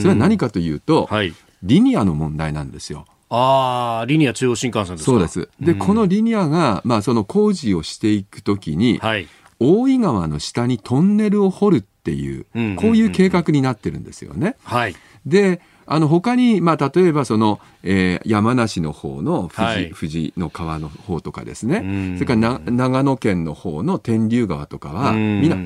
[0.01, 3.07] それは何かというと、はい、リニアの問題なんですよ。
[3.35, 5.49] ああ、リニア中央新幹線ですそうです。
[5.59, 9.27] で、うん、このリニアが、まあ、その工事をしていくときに、はい、
[9.59, 12.45] 大井川の下にトンネルを掘るっていう、
[12.77, 14.57] こういう計画になってるんですよね。
[14.65, 14.95] はい。
[15.25, 25.57] で、あの他に、まあ、例えばその、えー、山梨の方の富士はい、富士の川の方とかですね、それから長野県の方の天竜川とかは、みんな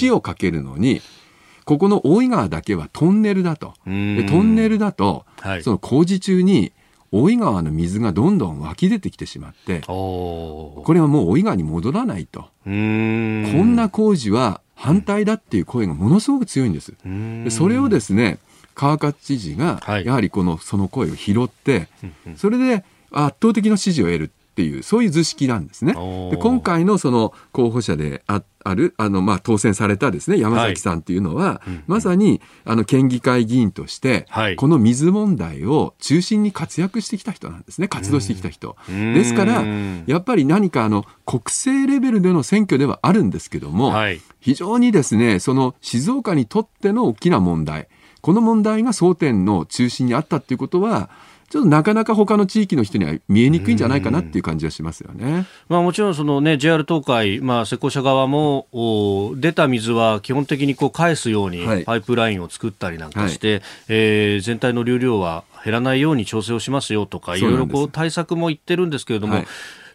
[0.00, 1.02] 橋を架けるのに、
[1.64, 3.74] ここの大井川だけはトンネルだと。
[3.84, 6.72] でトンネルだと、はい、その工事中に
[7.22, 12.48] 大井川の水がどんどん湧き出てきてしまってこれはもう大井川に戻らないと。
[12.64, 16.94] こんな工事は反対だっていう声がものすごく強いんです。
[17.44, 18.38] でそれをですね
[18.74, 21.88] 川勝知事がやはりこのその声を拾って、
[22.36, 25.92] それで圧倒的な支持を得るっていうそういう図式なんですね。
[26.30, 37.88] で今回のその候補者でああるあの、まあ、当選されたですね山崎さんっていうのは、はい、まさにあの県議会議員として、はい、この水問題を中心に活躍してきた人なんですね。
[37.88, 38.76] 活動してきた人。
[38.88, 39.62] ですから
[40.06, 47.88] やっぱり何かあの国政レベルでの選挙ではあるんですけども、はい、非常にですねその静岡にとっての大きな問題
[48.22, 51.10] この問題が争点の中心にあったっていうことは
[51.48, 55.46] ちょっとなかなか他の地域の人には見えにくいんじゃないかなっていう感じはしますよね。
[55.68, 69.46] まあ、もちろんその、ね、JR 東海、まあ、施工者側もお出た水は基本的にこう返すようにパイプラインを作ったりなんかして、はい、えー、全体の流量は減らないように調整をしますよとかいろいろこう対策も言ってるんですけれども、はい、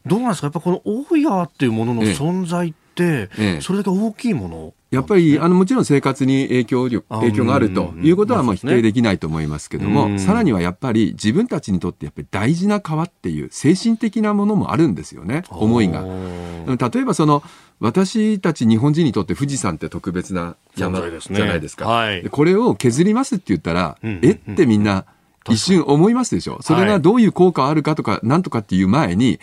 [0.05, 0.47] どうなんですか？
[0.47, 16.03] やっぱこの大井川っていうものの存在って、ええ、それだけ大きいものやっぱり、あの、もちろん生活に影響力、影響があるということは、まあ、否定できないと思いますけども、さらにはやっぱり自分たちにとってやっぱり大事な川っていう精神的なものもあるんですよね、思いが。
[16.03, 17.41] 例えばその、
[17.79, 21.87] 私たち日本人にとって富士山って特別な山じゃないですか。
[21.87, 25.05] はい、これを削りますって言ったら、えってみんな、
[25.49, 26.59] 一瞬思いますでしょ？
[26.61, 29.39] それがどういう効果あるかとか、なんとかっていう前に、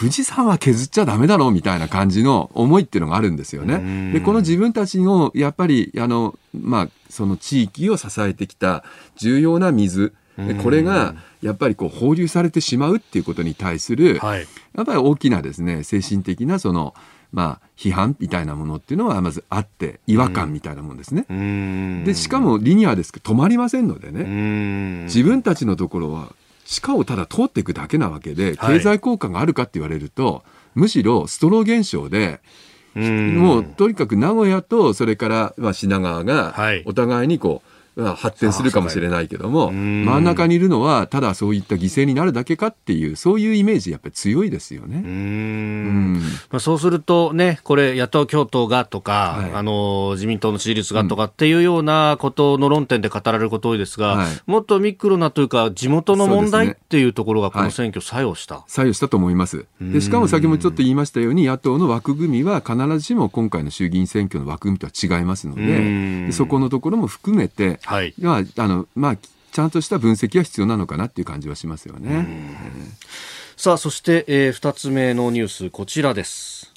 [0.00, 4.12] 富士山は削っちゃダメだろうみたいな感じの思いっていうのがあるんですよね。
[4.12, 8.82] で、この自分たちの、やっぱり、あの、まあ、その地域を支えてきた
[9.16, 10.14] 重要な水、
[10.62, 14.20] これがやっぱりこう放流されてしまうっていうことに対する、や
[14.82, 16.94] っぱり大きなですね、精神的なその、
[17.32, 21.26] まあ、批判みたいなものっていうのはまずあって違和感みたいなもんですね。
[21.28, 25.04] うん、でしかもリニアですけど止まりませんのでね。
[25.04, 26.32] 自分たちのところは
[26.64, 30.42] 地下をただ通っていくだけなわけで経済効果があるかって言われると、はい、
[30.74, 32.40] むしろストロー現象で
[32.94, 37.77] もうとにかく名古屋とそれからまあ品川がお互いにこう、
[38.16, 45.02] 発展するかもしれないけども真ん中にいるのはただそういった犠牲になるだけかっていうそういうイメージやっぱり強いですよね。
[45.04, 46.20] うん。
[46.50, 59.66] まあ、そうするとねこれ野党共闘がとか、はい、あの自民党の支持率がとかっていうようなことの論点で語られること多いですが、はい、もっとミクロなというか地元の問題っていうところがこの選挙作用した、はい、作用したと思います。
[59.80, 68.14] でしかも先もちょっと言いましたように野党の枠組みは必ずしも今回の衆議院選挙の枠組みとは違いますのでそこのところも含めてはい、
[68.58, 72.26] あのまあ、ちゃんとした分析が必要なのかなっていう感じはしますよね。
[73.56, 76.70] さあそして、えー、2つ目のニュースこちらです。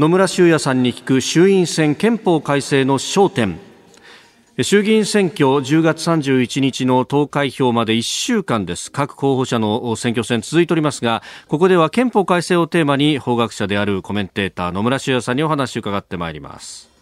[0.00, 3.56] 野村修也さんに聞く衆院選憲法改正の焦点。
[4.62, 8.90] 衆議院選挙10月31日の投開票まで1週間です。
[8.90, 16.95] 各候補者の選挙戦続いておりますがここでは憲法改正をテーマに法学者であるコメンテーター野村修也さんにお話を伺ってまいります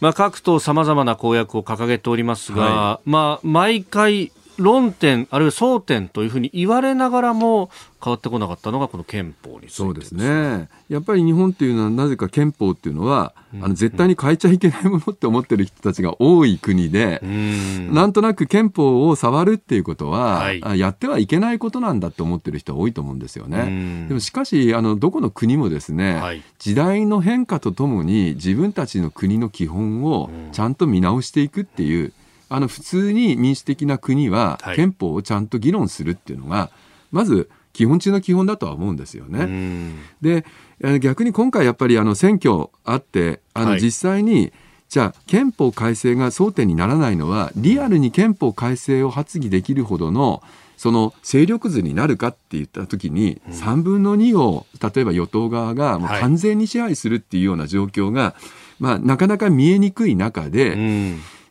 [0.00, 7.70] まあ、各党さまざまな公約を掲げておりますが、はい、まあ、毎回論点、あるいは争点というふうに言われながらも
[8.02, 10.68] 変わってこなかったのがこの憲法にそうですね。
[10.88, 23.58] やっぱり日本っていうのはなぜか憲法っていうのは、うん、あの絶対に変えちゃいけないものって思ってる人たちが多い国で、うん、なんとなく憲法を触るっていうことは、はい、やってはいけないことなんだって思ってる人は多いと思うんですよね。
[23.60, 32.12] うん、でもしかしあのどこの国もですね、はい、時代の変化とともに自分たちの国の基本をちゃんと見直していくっていう。
[32.48, 36.70] あの普通に民主的な国は憲法をちゃんと議論するっていうのが、
[37.10, 39.92] まず基本中の基本だとは思うんですよね。
[40.20, 40.44] で
[41.00, 44.52] 逆に今回やっぱりあの選挙あってあの実際に、はい、
[44.88, 50.42] じゃあ憲法改正が争点にならないのはリアルに憲法改正を発議できるほどの
[50.76, 58.36] その勢力図になるかって言った時に、3分の2を例えば与党側がもう完全に支配するっていうような状況が、
[58.78, 60.76] まあ、なかなか見えにくい中で、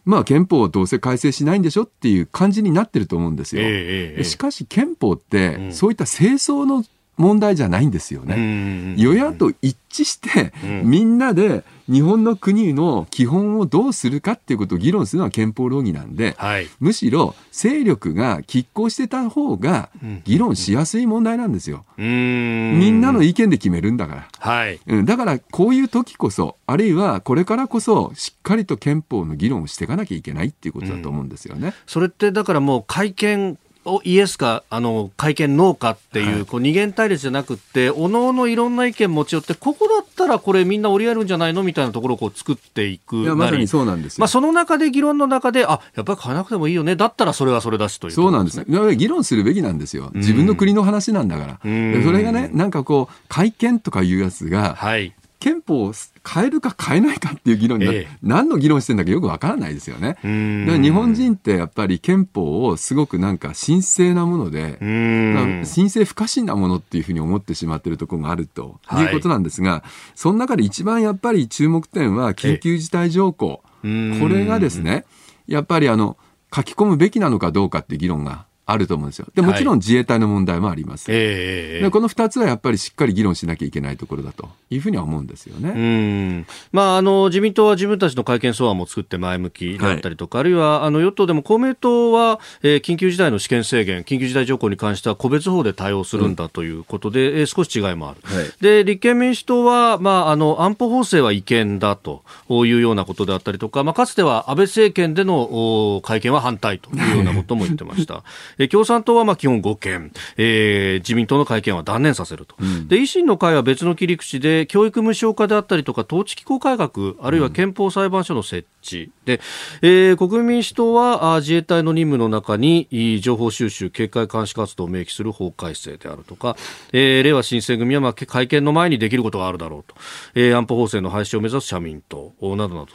[0.07, 3.61] まあ憲法をどうせ改正しないんでしょっていう感じになってると思うんですよ。
[3.65, 6.85] えー、しかし憲法って、そういった清掃の
[7.17, 8.95] 問題じゃないんですよね。
[8.97, 19.89] 与野党一致して、みんなで日本の国の基本をどうするかっていうことを議論するのは憲法論議なんで、はい、むしろ勢力が拮抗してた方が
[20.23, 21.85] 議論しやすい問題なんですよ。
[21.97, 24.27] みんなの意見で決めるんだから。
[24.39, 31.73] はい、だからこういう時こそ、あるいはこれからこそしっかりと憲法の議論をしていかなきゃいけないっていうことだと思うんですよね。
[31.85, 33.57] それってだからもう会見
[34.03, 46.95] イエスかあの会見ノーかっていうはい、こう二元対立じゃなくておのおのいろんな意見持ち寄ってここだったらこれみんな折り合えるんじゃないのみたいなところをこう作っていくいやまさにそうなんですまあ、その中で議論の中であやっぱり変えなくてもいいよね。
[46.95, 50.11] だったらそれはそれだしという、ね、そうなんです議論するべきなんですよ。
[50.15, 51.67] 自分の国の話なんだから、そ
[52.11, 55.93] れがねなんかこう会見とかいうやつが、はい、憲法を
[56.27, 60.17] 変えるか変えないかっていう議論になって、ええ、何の議論してんだかよくわからないですよね。
[60.23, 69.07] 日本人ってやっぱり憲法をすごくなんか神聖なもので、神聖不可侵なものっていうふうに思ってしまっているところがあるとい。
[69.07, 69.81] うことなんですが、はい、
[70.15, 73.63] その中で一番やっぱり注目点は緊急事態条項。
[73.81, 73.87] こ
[74.27, 75.05] れがですね、
[75.47, 76.17] やっぱりあの、
[76.53, 79.27] 書き込むべきなのかどうかっていう議論があると思うんですよ。
[79.33, 81.09] でもちろん自衛隊の問題もあります。
[81.09, 85.69] はい、えー、この2つはやっぱりしっかり議論しなきゃいけないところだというふうには思うんですよね。
[85.69, 98.19] うんまあ、あの自民党は自分たちの会見草案も作って前向きだったりとか、はい、あるいはあの与党でも公明党は、えー、緊急事態の試験制限、緊急事態条項に関しては個別法で対応するんだということで、うん、えー、少し違いもある。
[98.23, 108.23] はい、で立憲民主党は、まあ、あの安保法制は違憲だというようなことであったりとか、まあ、かつては安倍政権での会見は反対というようなことも言ってました。
[108.59, 119.11] え共産党はまあ基本5件、えー、自民党の会見は断念させると、うん、で維新の会は別の切り口で教育無償化であったりとか統治機構改革あるいは憲法裁判所の設置。
[119.25, 119.41] で、
[119.81, 122.87] えー、国民民主党はあ自衛隊の任務の中に
[123.21, 126.55] 情報収集警戒監視活動を明記する法改正であるとか、
[126.93, 129.95] えー、れいわ新選組はまあ会見の前にできることがあるだろうと、
[130.35, 132.87] えー、安保法制の廃止を目指す社民党などなど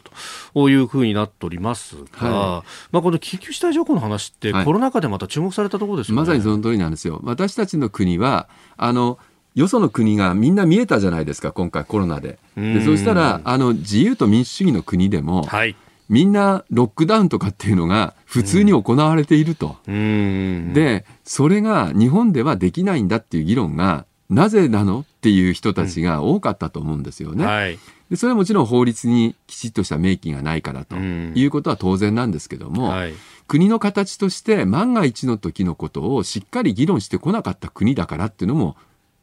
[0.55, 0.71] と。
[0.73, 7.21] いうふうになっておりますが、はい、まあ、この緊急事態条項の話って、コロナ禍でまた注目されたところですよね、まさにその通りなんですよ。
[7.23, 9.19] 私たちの国はあの
[9.55, 12.39] よその国がみんな見えたじゃないですか、今回コロナで。
[12.57, 15.77] でそしたらあの自由と民主主義の国でも、はい、
[16.09, 19.77] みんなロックダウンとかっていうのが普通に行われていると。
[19.87, 27.45] でそれが日本ではできないんだっていう議論がなぜなのっていう人たちが多かったと思うんですよね。
[27.45, 27.79] はい、
[28.13, 33.15] でそれはもちろん法律にきちっとした明記がないからということは当然なんですけども、はい、
[33.49, 38.77] 国の形として万が一の時のことをしっかり議論してこなかった国だからっていうのも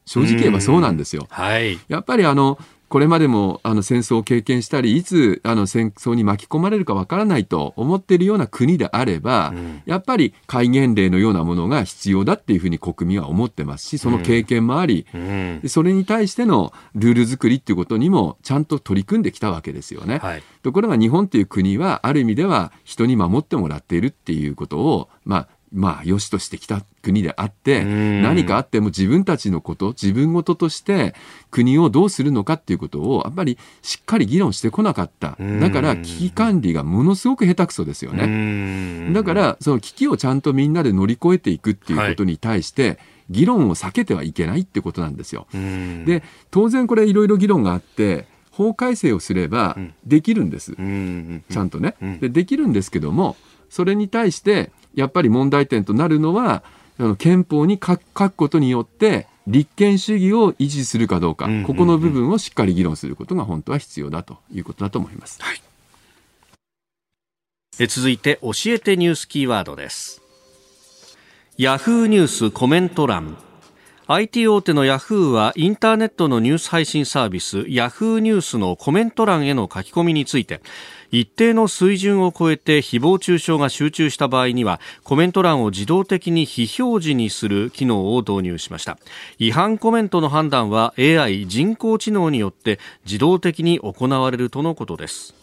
[0.08, 1.28] 正直言えばそうなんですよ。
[1.30, 2.58] はい、やっぱりあの
[2.90, 20.18] これまでもあの戦争を経験したりいつあの戦争に巻き込まれるかわからないと思っているような国であれば、うん、やっぱり戒厳令のようなものが必要だっていうふうに国民は思ってますしその経験もあり、うん、それに対してのルール作りっていうことにもちゃんと取り組んできたわけですよね。
[20.18, 31.14] はい、ところが日本という国はある意味では人に守ってもらっているっていうことをまあまあ、良しとしてきた国であって、何かあっても自分たちのこと、自分事として
[31.52, 35.38] 国をどうするのかっていうことを、やっぱりしっかり議論してこなかった。
[35.60, 39.12] だから危機管理がものすごく下手くそですよね。
[39.14, 42.98] だから、その危機をちゃんとみんなで乗り越えていくっていうことに対して、はい
[43.30, 45.48] 議論を避けてはいけないってことなんですよ。
[45.54, 51.96] で当然これいろいろ議論があって法改正をすればできるんです、ちゃんとね。
[52.20, 53.36] でできるんですけども
[53.70, 56.64] それに対してやっぱり問題点となるのは
[57.00, 65.42] あの憲法に書くことによって立憲主義を維持するかどうか、ここの部分をしっかり議論することが本当は必要だということだと思います。
[65.42, 65.62] はい、
[67.80, 70.22] え続いて教えてニュースキーワードです。
[71.58, 73.38] ヤフーニュースコメント欄
[74.12, 80.62] IT 大手のヤフーはインターネットのニュース配信サービスヤフーニュースのコメント欄への書き込みについて
[81.12, 88.98] 一定の水準を超えて誹謗中傷が集中した場合にはコメント欄を自動的に非表示にする機能を導入しました。
[89.38, 95.39] 違反コメントの判断は AI 人工知能によって自動的に行われるとのことです。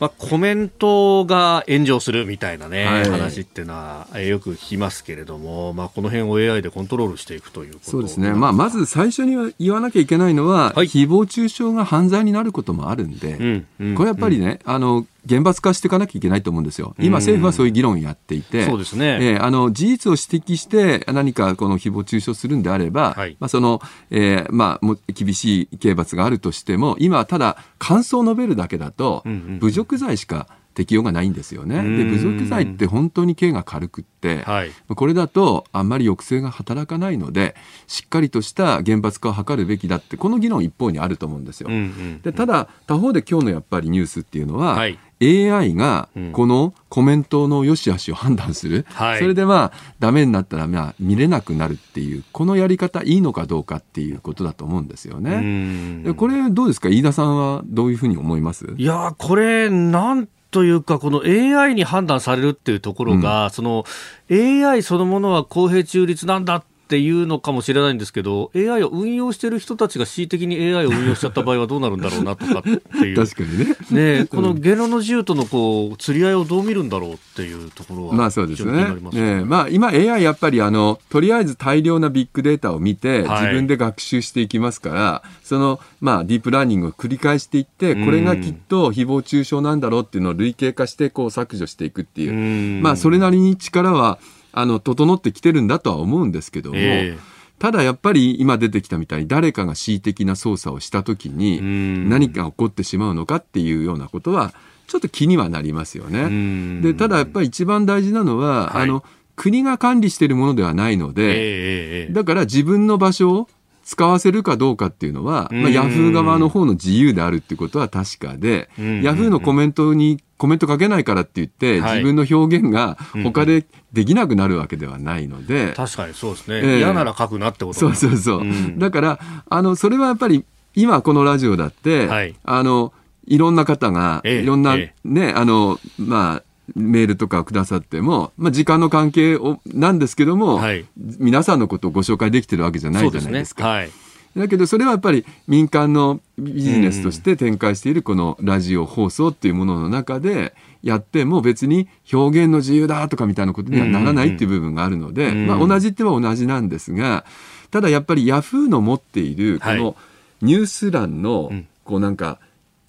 [0.00, 16.94] まあ、コメントが炎上するみたいなね、はい、話っていうのはよく聞きますけれども、まあ、この辺を AI でコントロールしていくというそうですね、まあ、まず最初に言わなきゃいけないのは、はい、誹謗中傷が犯罪になることもあるんで、うんうん、これやっぱりね、あの厳罰化していかなきゃいけないと思うんですよ。
[16.98, 19.18] 今、政府はそういう議論をやっていて、そうですね。
[19.20, 29.24] えー、あの、事実を指摘して、何かこの誹謗中傷するんであれば、はい、まあ、その、えー、まあ、も厳しい刑罰があるとしても、今、ただ、感想を述べるだけだと、
[29.60, 31.76] 侮辱罪しか、適用がないんですよね。
[31.82, 37.54] で侮辱罪って本当に刑が軽くって、はい、これだとあんまり抑制が働かないので
[37.86, 41.68] しっかりとした厳罰化を図るべきだってこの議論一方にあると思うんですよ。
[41.70, 44.98] うんうん、でただ他方で今日のやっぱりニュースっていうのは、はい。
[45.22, 56.14] AI がこのコメントの良し悪しを判断する、うん、それでまあダメになったらまあ見れなくなるっていうこのやり方いいのかどうかっていうことだと思うんですよね。
[56.14, 56.88] これどうですか？
[56.88, 58.74] 飯田さんはどういうふうに思います？
[58.78, 63.84] いやこれなんというか、この AI に判断されるっていうところが、うん、その
[64.30, 73.14] AI そのものは公平中立なんだっていうのかもしれないんですけど AI を運用している人たちが恣意的に AI を運用しちゃった場合はどうなるんだろうなとかっていう。
[73.16, 74.18] 確かにね。
[74.18, 78.86] ねこのゲノの自由とのこう釣り合いをどう見るんだろうっていうところはまあそうですね。
[79.12, 79.44] ね。
[79.44, 92.82] まあ、今 AI やっぱりあのとりあえず大量なビッグデータを見て自分で学習していきますから、はい、そのまあディープラーニングを繰り返していってこれがきっと誹謗中傷なんだろうっていうのを類型化してこう削除していくっていう。
[92.82, 94.18] まあそれなりに力は
[94.52, 97.18] あの整ってきてるんだとは思うんですけども、えー、
[97.58, 101.60] ただやっぱり今出てきたみたいに誰かが恣意的な操作をしたときに
[102.08, 104.52] 何か起こってしまうのかっていうようなことは
[104.86, 106.82] ちょっと気にはなりますよね。
[106.82, 109.04] でただやっぱり一番大事なのは、はい、あの
[109.36, 113.48] 国が管理しているものではないので、だから自分の場所を
[113.82, 118.68] 使わせるかどうかっていうのは、まあ、ヤフー側の方の自由であるっていうことは確かで、
[119.02, 125.72] ヤフーのコメントにコメント書けないからって言って、自分の表現が他でできなくなるわけではないので。
[125.74, 126.58] 確かにそうですね。
[126.58, 128.40] えー、嫌なら書くなってことそうそうそう。
[128.40, 129.20] うん、だから、
[129.50, 132.94] あの、それはやっぱり、今このラジオだって、はい、あの、
[133.26, 136.42] いろんな方が、いろんな、ね、あの、まあ、
[136.74, 140.86] メールとかくださっても、まあ、時間の関係をなんですけども、はい、
[141.18, 143.62] 皆さんのことをご紹介できてるわけじゃないじゃないですか。
[143.62, 143.70] すね。
[143.70, 143.90] はい、
[144.36, 157.24] だけどそれはやっぱり民間のビジネスとして展開しているこのラジオ放送っていうものの中でやっても別に表現の自由だとかみたいなことにはならないっていう部分があるので、まあ、同じっては同じなんですが
[157.70, 159.96] ただやっぱりヤフーの持っているこの
[160.42, 161.52] ニュース欄の
[161.84, 162.38] こうなんか、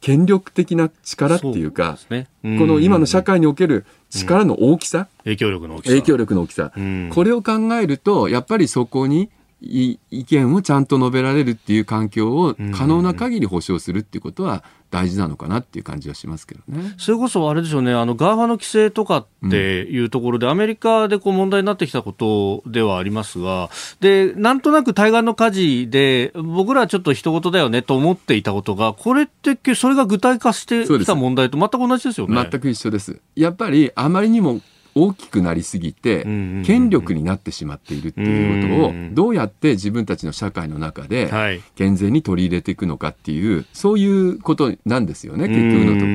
[0.01, 5.89] 権力的な力っていうか、ねこの今の社会における力の大きさ、影響力の大きさ。
[5.89, 6.71] 影響力の大きさ。
[7.13, 9.29] これを考えると、やっぱりそこに
[9.61, 16.93] 意見をちゃんと述べられるっていう環境を可能な限り保障するっていうことは大事なのかなっていう感じはしますけどね。
[16.97, 23.69] それこそあれでしょうね、あの、ガーファの規制とかっていうところで、うん、アメリカでこう問題になってきたことではありますが、
[24.01, 32.47] で、なんとなく対岸の火事で、僕らはちょっと人事だよねと思っていたことが、これってそれが具体化してきた問題と全く同じですよね。
[32.51, 33.21] 全く一緒です。
[33.35, 34.59] やっぱりあまりにも
[34.93, 46.05] 大きくなりすぎて、権力になってしまっているっていうことを、どうやって自分たちの社会の中で健全に取り入れていくのかっていう、そういうことなんですよね、結局のとこ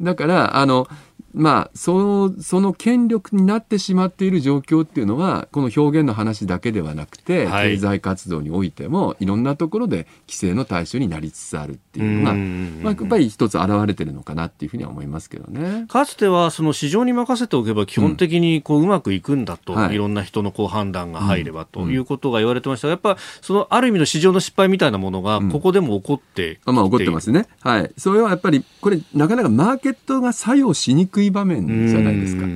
[0.00, 0.04] ろ。
[0.04, 0.88] だから、あの、
[1.36, 1.98] まあ、そ
[2.30, 15.84] の、その権力になってしまっている状況っていうのは、この表現の話だけではなくて、はい、経済活動においても、いろんなところで規制の対象になりつつあるっていうのが、まあ、やっぱり一つ現れてるのかなっていうふうには思いますけどね。
[15.88, 27.46] かつては、その市場に任せておけば、基本的にこう、うまくいくんだと、うんい、ろんな人のこう判断が入ればということが言われてましたが、やっぱ、その、ある意味の市場の失敗みたいなものが、ここでも起こってまあ、起こってますね。
[27.60, 27.90] はい。
[27.98, 32.46] それはやっぱり、これ、なかなかマーケットが作用しにくい場面じゃないですか。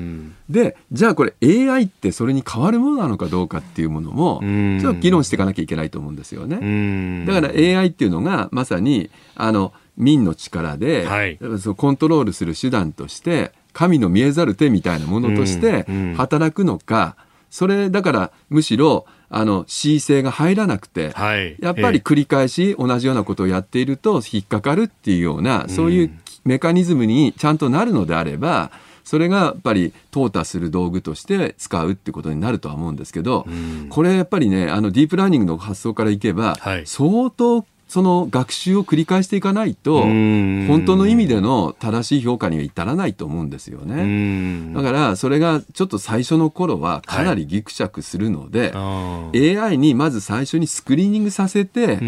[0.48, 4.40] でじゃあこれ AI ってそれに変わるものなのかどうかっていうものも
[4.80, 7.24] ちょっと議論していかなきゃいけないと思うんですよね。
[7.26, 17.16] だから AI っていうのがまさにあの民の力で、はい、そコントロールする手段として神の見えざる手みたいなものとして働くのか、
[17.50, 26.10] それだからむしろあの恣意性が入らなくて、はい、やっぱり繰り返し同じようなことをやっていると引っかかるっていうような、そういう
[26.44, 28.70] メカニズムにちゃんとなるのであれば
[29.04, 33.46] それがやっぱり淘汰する道具として使うってことになるとは思うんですけど、
[33.88, 44.72] これやっぱりねあのディープラーニングの発想からいけば、はい、相当その学習を繰り返していかないと本当の意味での正しい評価には至らないと思うんですよね。
[44.72, 51.98] だからそれがちょっと最初の頃はかなりぎくしゃくするので、はい、AI にまず最初にスクリーニングさせて、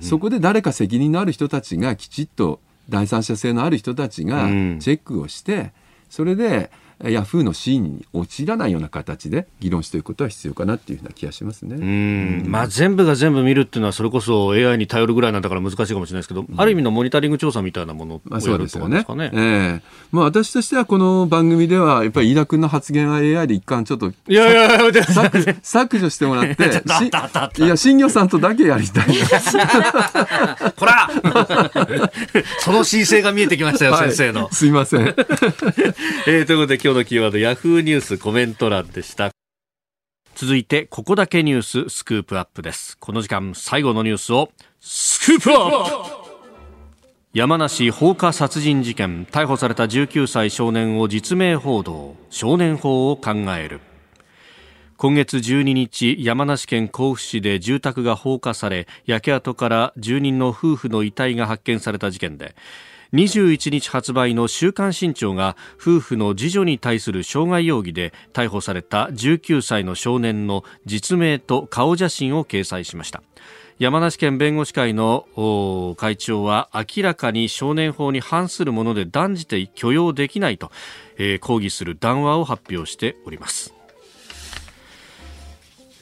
[0.00, 5.72] そこで誰か責任のある人たちがきちっと第三者性のある人たちがチェックをして、
[6.10, 6.70] それで
[7.10, 11.76] ヤフーのシーンに陥らないような形で議論していくことは必要かなっていうふうな気がしますね。
[11.76, 19.04] うんまあ、全部が全部見るっていうのは、それこそ AI に頼るぐらいなんだから難しいかもしれないですけど、うん、ある意味のモニタリング調査みたいなものをやるとかですかね。
[19.06, 19.30] まあ、ね。
[19.32, 19.80] えー、
[20.12, 29.06] まあ、私としてはこの番組では、やっぱり飯田君の発言は AI で一貫ちょっといやいやいや削削除してもらって、いや、新業さんとだけやりたい。
[30.76, 31.10] こら
[32.60, 34.48] その申請が見えてきましたよ、はい、先生の。
[34.52, 35.02] すいません。
[36.26, 39.30] えー、ということで今日のキーワード、ヤフーニュースコメント欄でした。
[40.34, 42.96] 続いてここだけニューススクープアップです。
[42.98, 46.32] この時間最後のニュースをスクープアップ!
[47.34, 53.80] 山梨放火殺人事件逮捕された19歳少年を実名報道少年法を考える。
[54.96, 62.54] 今月12日山梨県甲府市で住宅が放火され焼け跡から住人の夫婦の遺体が発見された事件で
[63.12, 73.22] 21日発売の週刊新潮が夫婦の次女に対する傷害容疑で逮捕された19歳の少年の実名と顔写真を掲載しました。
[73.78, 75.26] 山梨県弁護士会の
[75.98, 80.70] 会長は明らかに少年法に反するもので断じて許容できないと、
[81.18, 83.74] えー、抗議する談話を発表しております。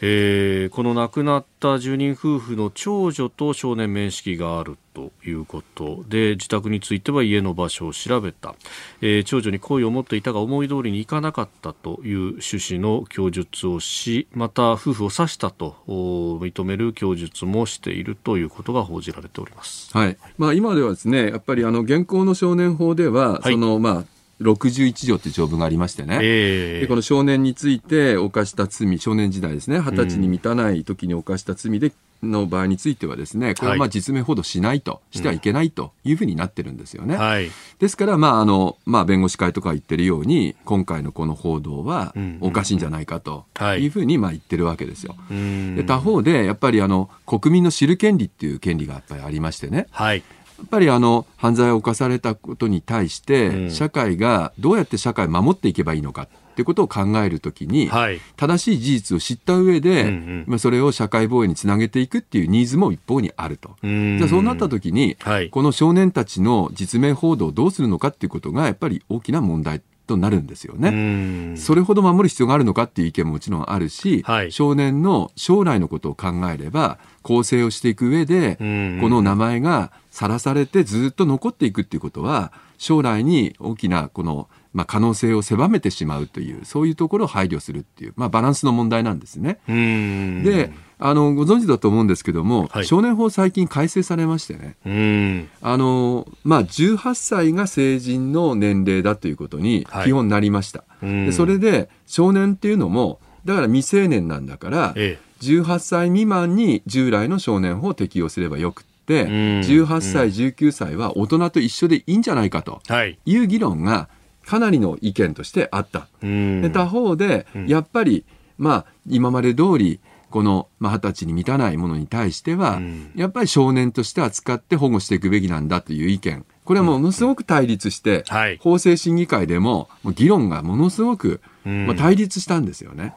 [0.02, 8.54] えー、この亡くなった住人夫婦の長女と少年面識があるということで自宅については家の場所を調べた、
[9.02, 20.16] えー、長女に好意を持っていたが思い通りにいかなかったという趣旨の供述をしまた夫婦を刺したと認める供述もしているということが報じられております、はい。
[20.38, 37.16] まあ、今ではですねやっぱりあの現行の少年法では、はい、そのまあ61条という条文がありましてね、えー、でこの少年について犯した罪、少年時代ですね、20歳に満たない時に犯した罪での場合についてはですね、これはまあ実名報道しないと、してはいけないというふうになってるんですよね。
[37.16, 43.46] はい、ですから、まあ、あの、まあ、弁護士会とか言ってるように、今回のこの報道はおかしいんじゃないかと
[43.78, 43.86] い。
[43.86, 45.16] うふうにまあ言ってるわけですよ。
[45.30, 49.86] で他方で、やっぱりあの、国民の知る権利っていう権利がやっぱりありましてね。
[49.90, 50.22] はい。
[50.60, 63.76] やっぱりあの犯罪を犯されたことに対して、社会がどうやって社会を守っていけばいいのかっていうことを考えるときに、はい、正しい事実を知った上で、うんうん、まあ、それを社会防衛につなげていくっていうニーズも一方にあると。
[63.82, 71.56] じゃあそうなったときに、はい、この少年たちの実名報道をどうするのかっていうことがやっぱり大きな問題となるんですよね。
[71.56, 78.64] それほど守る必要があるのかっていう意見ももちろんあるし、はい、少年の将来のことを考えれば、構成をしていく上で、こ
[79.08, 89.58] の名前がさらされてずっと残っていくっていうことは、将来に大きなこのまあ、可能性を狭めてしまうというそういうところを配慮するっていう、まあ、バランスの問題なんですね。
[89.66, 95.48] であのご存知だと思うんですけども、はい、少年法最近改正されましてね。
[95.62, 100.84] あの、まあ、18歳が成人の年齢だということに基本なりました。
[101.00, 112.80] はい、でそれで少年っていうのもだから未成年なんだから、ええ、18歳未満に従来の少年法を適用すればよくて18歳19歳は大人と一緒でいいんじゃないかと。
[113.04, 113.18] い。
[113.36, 114.08] う議論が
[114.46, 116.08] かなりの意見としてあった。
[116.22, 118.24] で他方で、やっぱり、
[118.58, 120.00] まあ、今まで通り、
[120.30, 122.80] この二十、まあ、歳に満たないものに対しては、
[123.14, 126.44] やっぱり少年として扱って保護していくべきなんだという意見。
[126.64, 128.24] これはものすごく対立して、
[128.60, 133.14] 法制審議会でも議論がものすごく、まあ、対立したんですよね。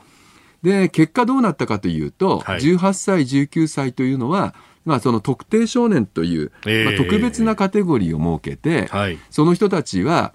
[0.63, 4.55] で、結果どうなったかというと、はい、18歳、19歳というのは、
[4.85, 6.51] まあ、その特定少年という、
[6.85, 10.33] まあ、特別なカテゴリーを設けて、はい、その人たちは、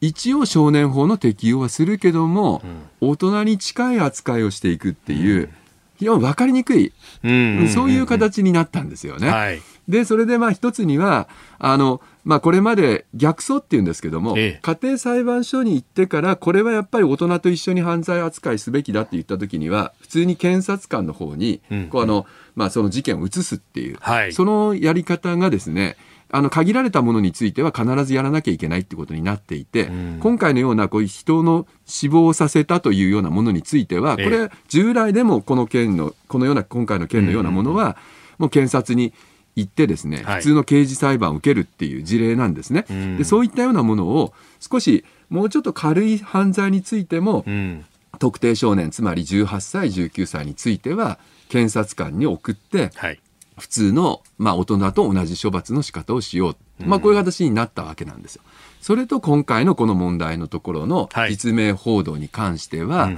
[0.00, 2.62] 一応少年法の適用はするけども、
[3.00, 5.50] うん、大人に近い扱いをしていくっていう、
[5.98, 6.92] 非常に分かりにくい、
[7.22, 9.28] そういう形になったんですよね。
[9.28, 11.28] はい、で、それでまあ一つには、
[11.58, 21.60] あの、まあこれまで逆訴っていうんですけども、ええ、家庭裁判所に行ってから、これはやっぱり大人と一緒に犯罪扱いすべきだって言った時には、普通に検察官の方に、
[21.90, 25.96] こうあの、まあその事件を移すっていう、はい、そのやり方がですね、
[26.32, 37.96] あの限られたものについては必ずやらなきゃいけないってことになっていて、うん、今回のようなこういう人の死亡させたというようなものについては、これ、従来でもこの件の、このような、今回の件のようなものは、
[38.38, 39.12] もう検察に
[39.56, 42.86] 行ってですね、普通の刑事裁判を受けるっていう事例なんですね。
[43.18, 47.44] でそういったようなものを少しもうちょっと軽い犯罪についても、
[48.18, 53.20] 特定少年、つまり18歳、19歳については、検察官に送って、はい、
[53.58, 56.56] 普通の、まあ、大人と同じ処罰の仕方をしよう。
[56.84, 58.42] まあ、こういう形になったわけなんですよ。
[58.80, 63.10] それと今回のこの問題のところの実名報道に関しては、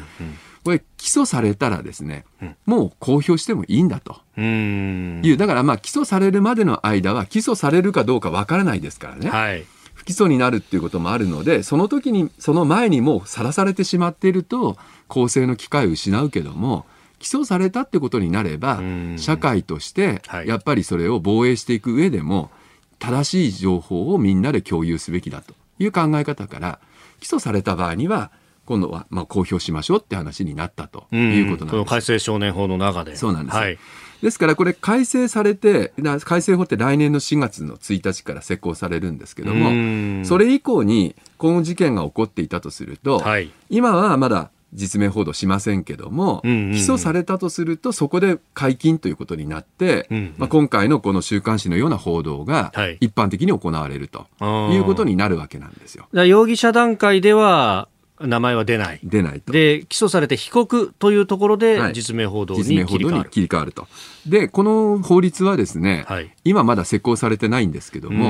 [0.65, 2.25] これ起訴されたらですね、
[2.67, 4.21] もう公表してもいいんだと。
[4.37, 9.29] いう、だからまあ起訴されるまでの間は起訴されるかどうかわからないですからね。
[9.29, 9.65] はい。
[9.95, 16.87] 不起訴になるっていうこともあるので、その時に、その前にもさらされてしまっていると、公正の機会を失うけども、
[17.19, 18.81] 起訴されたってことになれば、
[19.17, 22.51] 社会としてやっぱりそれを防衛していく上でも、
[22.99, 26.79] 正しい情報をみんなで共有すべきだという考え方から、
[27.21, 28.33] 起訴された場合には、
[28.73, 31.91] 今度はまあ公表しましょうって話になったということなんです。
[31.91, 33.16] 改正少年法の中で。
[33.16, 33.57] そうなんです。
[33.59, 33.79] はい、
[34.23, 35.93] ですからこれ改正されて、
[36.25, 54.27] 改正法って来年の4月の1日から施行されるんですけども、それ以降にこの事件が起こっていたとすると、はい、今はまだ実名報道しませんけども、うんうんうん、起訴されたとすると、そこで解禁ということになって、うんうん、まあ、今回のこの週刊誌のような報道が一般的に行われると
[54.73, 56.09] いうことになるわけなんですよ。
[56.12, 57.89] 容疑者段階では
[58.27, 59.01] 名前は出ない。
[59.03, 59.53] 出ないと。
[59.53, 63.31] で、起訴されて被告というところで、実名報道に切り替わる。
[63.31, 63.89] 切り替わると。
[64.27, 68.29] で、この法律はですね、はい、今まだ施行されてないんですけども、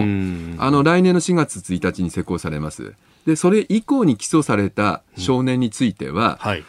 [0.62, 2.94] あの、来年の4月1日に施行されます。
[3.26, 6.64] で、それ以降に起訴された少年については、うんはい、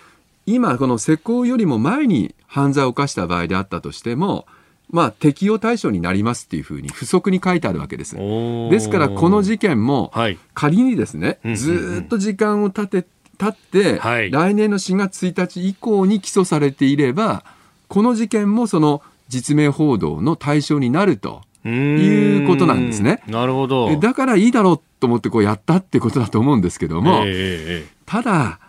[0.46, 4.46] 今、この施行よりも前に犯罪を犯した場合であったとしても、
[4.90, 8.16] まあ、適用対象になりますっていうふうに付則に書いてあるわけです。
[8.16, 10.14] ですから、この事件も、
[10.54, 13.08] 仮にですね、ずっと時間を経て、
[13.38, 17.44] 経って、はい、来年の4月1日以降に起訴されていれば、
[17.88, 23.22] この事件もその実名報道の対象になるということなんですね。
[23.28, 23.96] なるほど。
[24.00, 28.60] だからいいだろうと思ってこうやったってことだと思うんですけども、えー、ただ、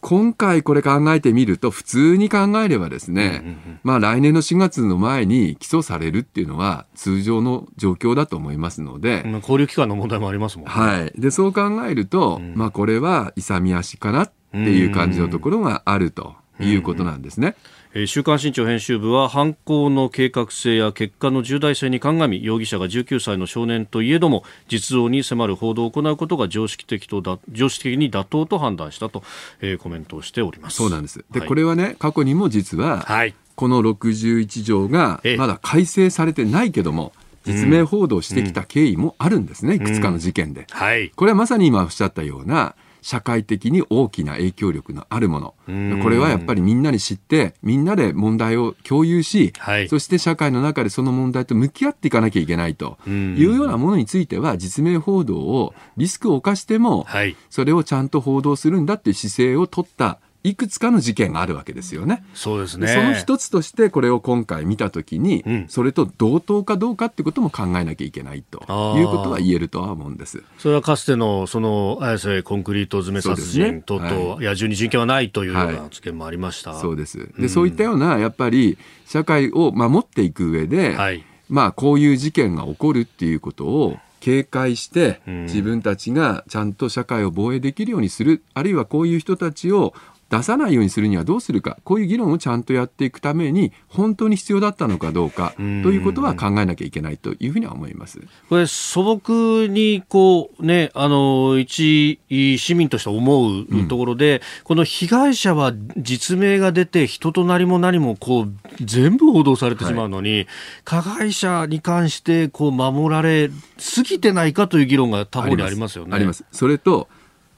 [0.00, 9.24] 今回これ考えてみると、普通に考えればですね、うんうんうん、まあ来年の4月の前に起訴されるっていうのは通常の状況だと思いますので。
[9.42, 10.70] 交流期間の問題もありますもんね。
[10.72, 11.12] はい。
[11.20, 17.48] で、そう考えると、うん、まあこれは勇み足かなっていう感じのところがあるということなんですね。
[17.48, 17.54] うん
[18.00, 18.06] うん。
[18.06, 29.22] 週刊新潮編集部は犯行の計画性や結果の重大性に鑑み容疑者が19歳の少年といえども実像に迫る報道を行うことが常識的とだ常識的に妥当と判断したと、
[29.60, 30.76] えー、コメントをしております。
[30.76, 31.24] そうなんです。
[31.30, 37.12] で、はい、これはね過去にも実は、はい、この61条がまだ改正されてないけども、
[37.44, 45.54] 実名報道してきた経緯もあるんですね、うん、いくつかの事件で、はい、これはまさに今おっしゃったような社会的に大きな影響力のあるもの。
[46.02, 57.06] これはやっぱりみんなに知ってみんなで問題を共有し、はい、そして社会の中でその問題と向き合っていかなきゃいけないというようなものについては実名報道をリスクを冒しても、
[57.50, 60.18] それをちゃんと報道するんだっていう姿勢を取った
[60.48, 62.24] いくつかの事件があるわけですよね。
[62.34, 62.88] そうですね。
[62.88, 68.58] その一つとしてこれを今回見たときに、うん、それと同等かどうかってことも考えなきゃいけないと
[68.96, 70.42] いうことは言えるとは思うんです。
[70.58, 76.72] それはかつてのその綾瀬コンクリート詰め殺人等々、ねはい、野獣に人権はないというような発言もありました。
[76.72, 77.18] はい、そうです。
[77.18, 89.94] で、うん、そういったようなやっぱり社会を守っていく上で、はい、まあこういう事件が起こるっていうことを警戒して自分たちがちゃんと社会を防衛できるようにする、あるいはこういう人たちを
[90.30, 91.78] 出さないようにするにはどうするか。
[91.84, 98.20] こういう議論をちゃんとやっていくために本当に必要だったのかどうかということは考えなきゃいけないというふうには思います。
[98.48, 110.46] これ素朴にこう、ね、あの一市民として思うところで、うん、この被害者は実名が出て人となりも何もこう全部報道されてしまうのに、はい、
[110.84, 116.14] 加害者に関してこう守られすぎてないかという議論が他方にありますよね。
[116.14, 116.44] あります。
[116.52, 117.08] それと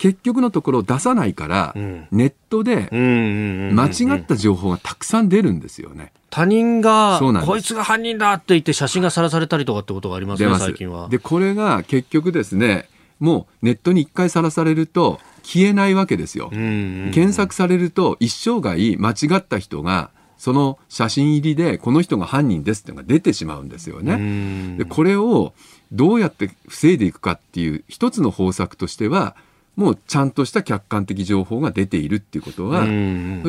[0.01, 6.15] 結局のところ出さないから、うん、ネットで間違った情報がたくさん出るんですよね。
[6.31, 11.11] 他人が、こいつが犯人だって言って写真がさらされたりとかってことがありますね、最近は。
[11.11, 12.89] で、これが結局ですね、
[13.19, 16.49] もうネットに一回さらされると消えないわけですよ。
[16.49, 24.79] 検索されると一生涯間違った人がその写真入りでこの人が犯人ですっていうのが出てしまうんですよね。
[24.79, 25.53] でこれを
[25.93, 29.37] どうやって防いでいくかっていう一つの方策としては
[29.77, 32.93] もうちゃんとした客観的情報が出ているっていうことは、そう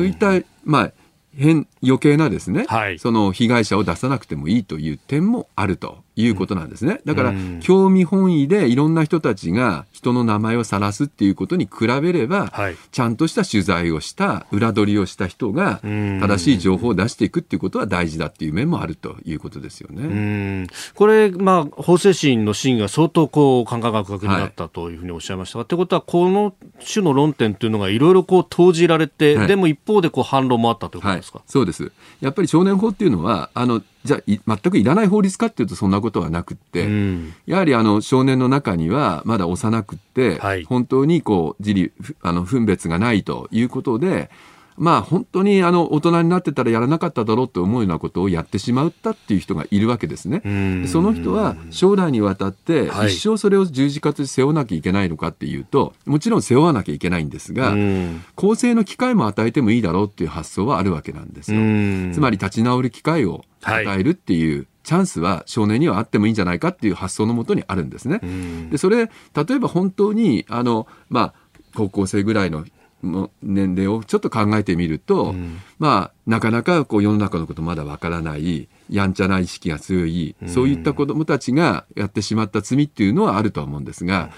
[0.06, 0.32] いった、
[0.64, 0.92] まあ、
[1.36, 7.00] 変余計なですね、はい、その被害者を出さなくてもいいという点もあるということなんですね。
[7.04, 20.66] だから、興味本位でいろんな人たちが人の名前を晒すっていうことに比べれば、はい、ちゃんとした取材をした裏取りをした人が正しい情報を出していくっていうことは大事だっていう面もあるということですよね。
[20.94, 26.54] これ、まあ、法制審の審が相当こう感覚が確になったというふうにおっしゃいましたが、はい、ってことはこの
[26.92, 31.90] 種の論点というのがいろいろこう投じられて、はい、でも一方でこう反論もあったということですか、そうです。
[32.20, 41.92] やっぱり少年法っていうのはあのじゃあ全くいらない法律かっていうとそんなことはなくって、うん、やはりあの少年の中にはまだ幼くって、はい、本当にこう自利
[42.22, 44.30] あの分別がないということで
[44.76, 50.42] まあ本当にあの大人になってたらやらなかっただろうと思うようなことをやってしまったっていう人がいるわけですね。
[50.86, 57.76] その人は将来にわたって一生それを十字架として背負わなきゃいけないのかっていうと、もちろん背負わなきゃいけないんですが、
[58.34, 61.60] 更生の機会も与えてもいいだろうっていう発想はあるわけなんですよ。
[62.12, 68.20] つまり立ち直る機会を与えるっていう、チャンスは少年にはあってもいいんじゃないかっていう発想のもとにあるんですね。
[68.70, 71.34] でそれ例えば本当にあの、まあ、
[71.74, 72.64] 高校生ぐらいの
[73.02, 84.30] の年齢をちょっと考えてみると、うん、まあなかなかこう世の中のことまだわからないやんちゃな意識が強い、うん、そういった子どもたちがやってしまった罪っていうのはあるとは思うんですが、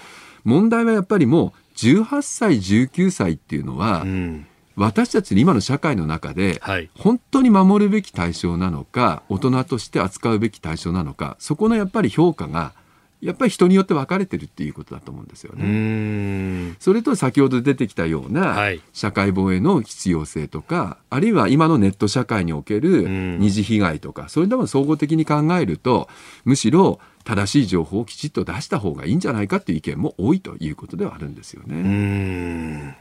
[0.43, 6.61] 問題はやっぱりもう18歳19歳っていうのは、うん、私たち今の社会の中で、
[6.97, 12.73] 本当に守るべき対象なのか大人として扱うべき対象なのかそこのやっぱり評価が
[13.21, 16.75] やっぱり人によって分かれてるっていうことだと思うんですよね。
[16.79, 18.55] それと先ほど出てきたような
[18.93, 23.07] 社会防衛の必要性とか、はい、あるいは今のネット社会における
[23.39, 26.07] 二次被害とか、そういうのも総合的に考えると、
[26.43, 32.95] むしろ正しい情報をきちっと出した方がいいんじゃないかっていう意見も多いということではあるんですよね。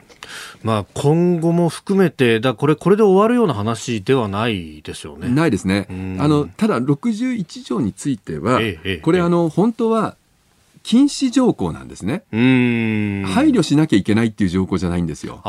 [0.62, 5.28] まあ、今後も含めて、だこれ、これで終わるような話ではないですよね。
[5.28, 5.86] ないですね。
[6.18, 10.16] あのただ、61条については、ええ、これ、あの本当は
[10.82, 12.24] 禁止条項なんですね。
[12.30, 15.42] 配慮しなきゃいけないっていう条項じゃないんですよ。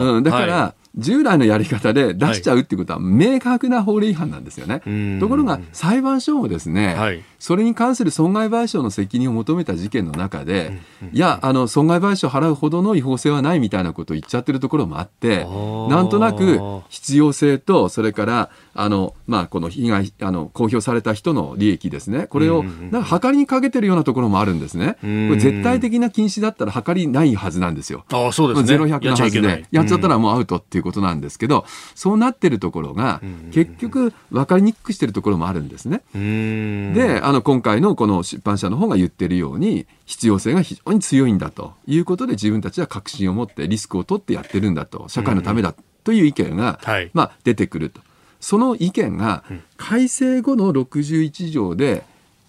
[0.00, 4.82] うん、だから、はい従来のやり方で出しちゃうっていうことは明確な法令違反なんですよね。
[4.84, 10.80] はい、ところが裁判所もですね、はい、それに関する損害賠償の責任を求めた事件の中で、
[11.12, 24.98] いやあの損害賠償を払うほどの違法性はないみたいなことを言っちゃってるところもあってなんとなく必要性とそれからあの、まあ、この被害あの公表された人の利益ですねこれをなんか計りにかけてるようなところもあるんですね。
[25.00, 28.04] これ絶対的な禁止だったら計りないはずなんですよ。
[28.12, 28.66] あそうですね。
[28.68, 31.64] ゼロ百のはずでやっちゃったらもうアウトっていうことなんですけど、
[31.96, 33.20] そうなってるところが
[33.50, 36.02] 結局分かりにくくしてるところもあるんですね。
[36.12, 45.74] であの今回のこの出版社の方が言ってるように必要性が非常に強いんだということで自分たちは確信を持ってリスクを取ってやってるんだと社会のためだ
[46.04, 48.00] という意見が、はい、まあ、出てくると。
[48.40, 49.44] その意見が
[49.76, 52.04] 改正後の61条で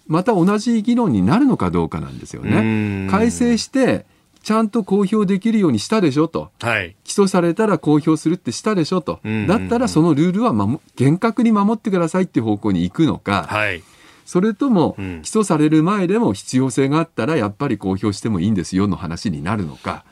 [0.06, 3.08] また同じ議論になるのかどうかなんですよね。
[3.10, 4.06] 改正して
[4.42, 10.54] ちゃんと公表できるようにしたでしょと、はい、起訴されたら公表するってしたでしょと、だったらそのルールは
[10.96, 13.82] 厳格に守ってくださいっていう方向に行くのか、はい、
[14.30, 20.04] それとも、起訴される前でも必要性があったらやっぱり公表してもいいんですよの話になるのか。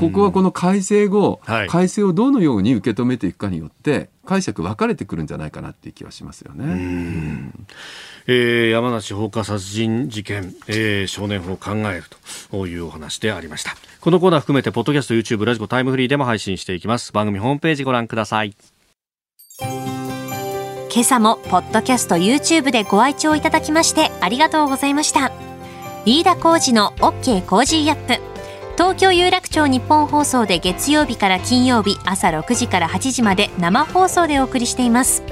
[0.00, 7.52] ここはこの改正後、はい、改正をどのように受け止めていくかによって解釈分かれてくるんじゃないかなっていう気はしますよね。
[8.26, 12.02] えー、山梨放火殺人事件、えー、少年法を考える
[12.50, 13.76] というお話でありました。
[14.00, 17.12] このコーナー含めてポッドキャスト YouTube ラジコタイムフリーでも配信していきます。
[17.12, 18.56] 番組ホームページご覧ください
[20.94, 25.32] 今朝もポッドキャスト YouTube でご愛聴いただきましてありがとうございました。
[26.06, 28.22] 飯田浩司の OK コージーアップ。
[28.74, 35.24] 東京有楽町ニッポン放送で月曜日から金曜日朝6時から8時まで生放送でお送りしています。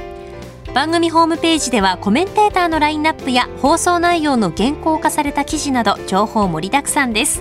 [0.75, 7.41] 番組ホームページではコメンテーターのラインナップや放送内容の原稿化された記事など情報盛りだくさんです。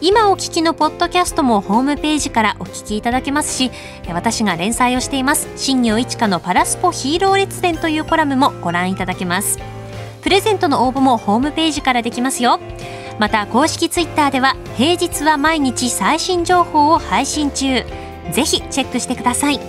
[0.00, 3.70] 今お聞きのポッドキャストもホームページからお聞きいただけますし
[4.08, 9.58] 私が連載をしています新業一華のパラスポヒーロー列伝というコラムもご覧いただけます。
[10.22, 12.60] プレゼントの応募もホームページからできますよ。
[13.18, 17.84] また公式ツイッターでは平日は毎日最新情報を配信中。
[18.32, 19.60] ぜひチェックしてください。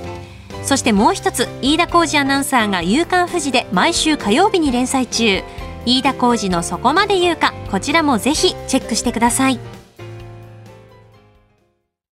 [0.63, 5.43] そしてもう一つ飯田浩二アナウンサーが「夕刊富士」で毎週火曜日に連載中。
[5.85, 9.80] 飯田浩二の「そこまで言うか」こちらもぜひチェックしてください。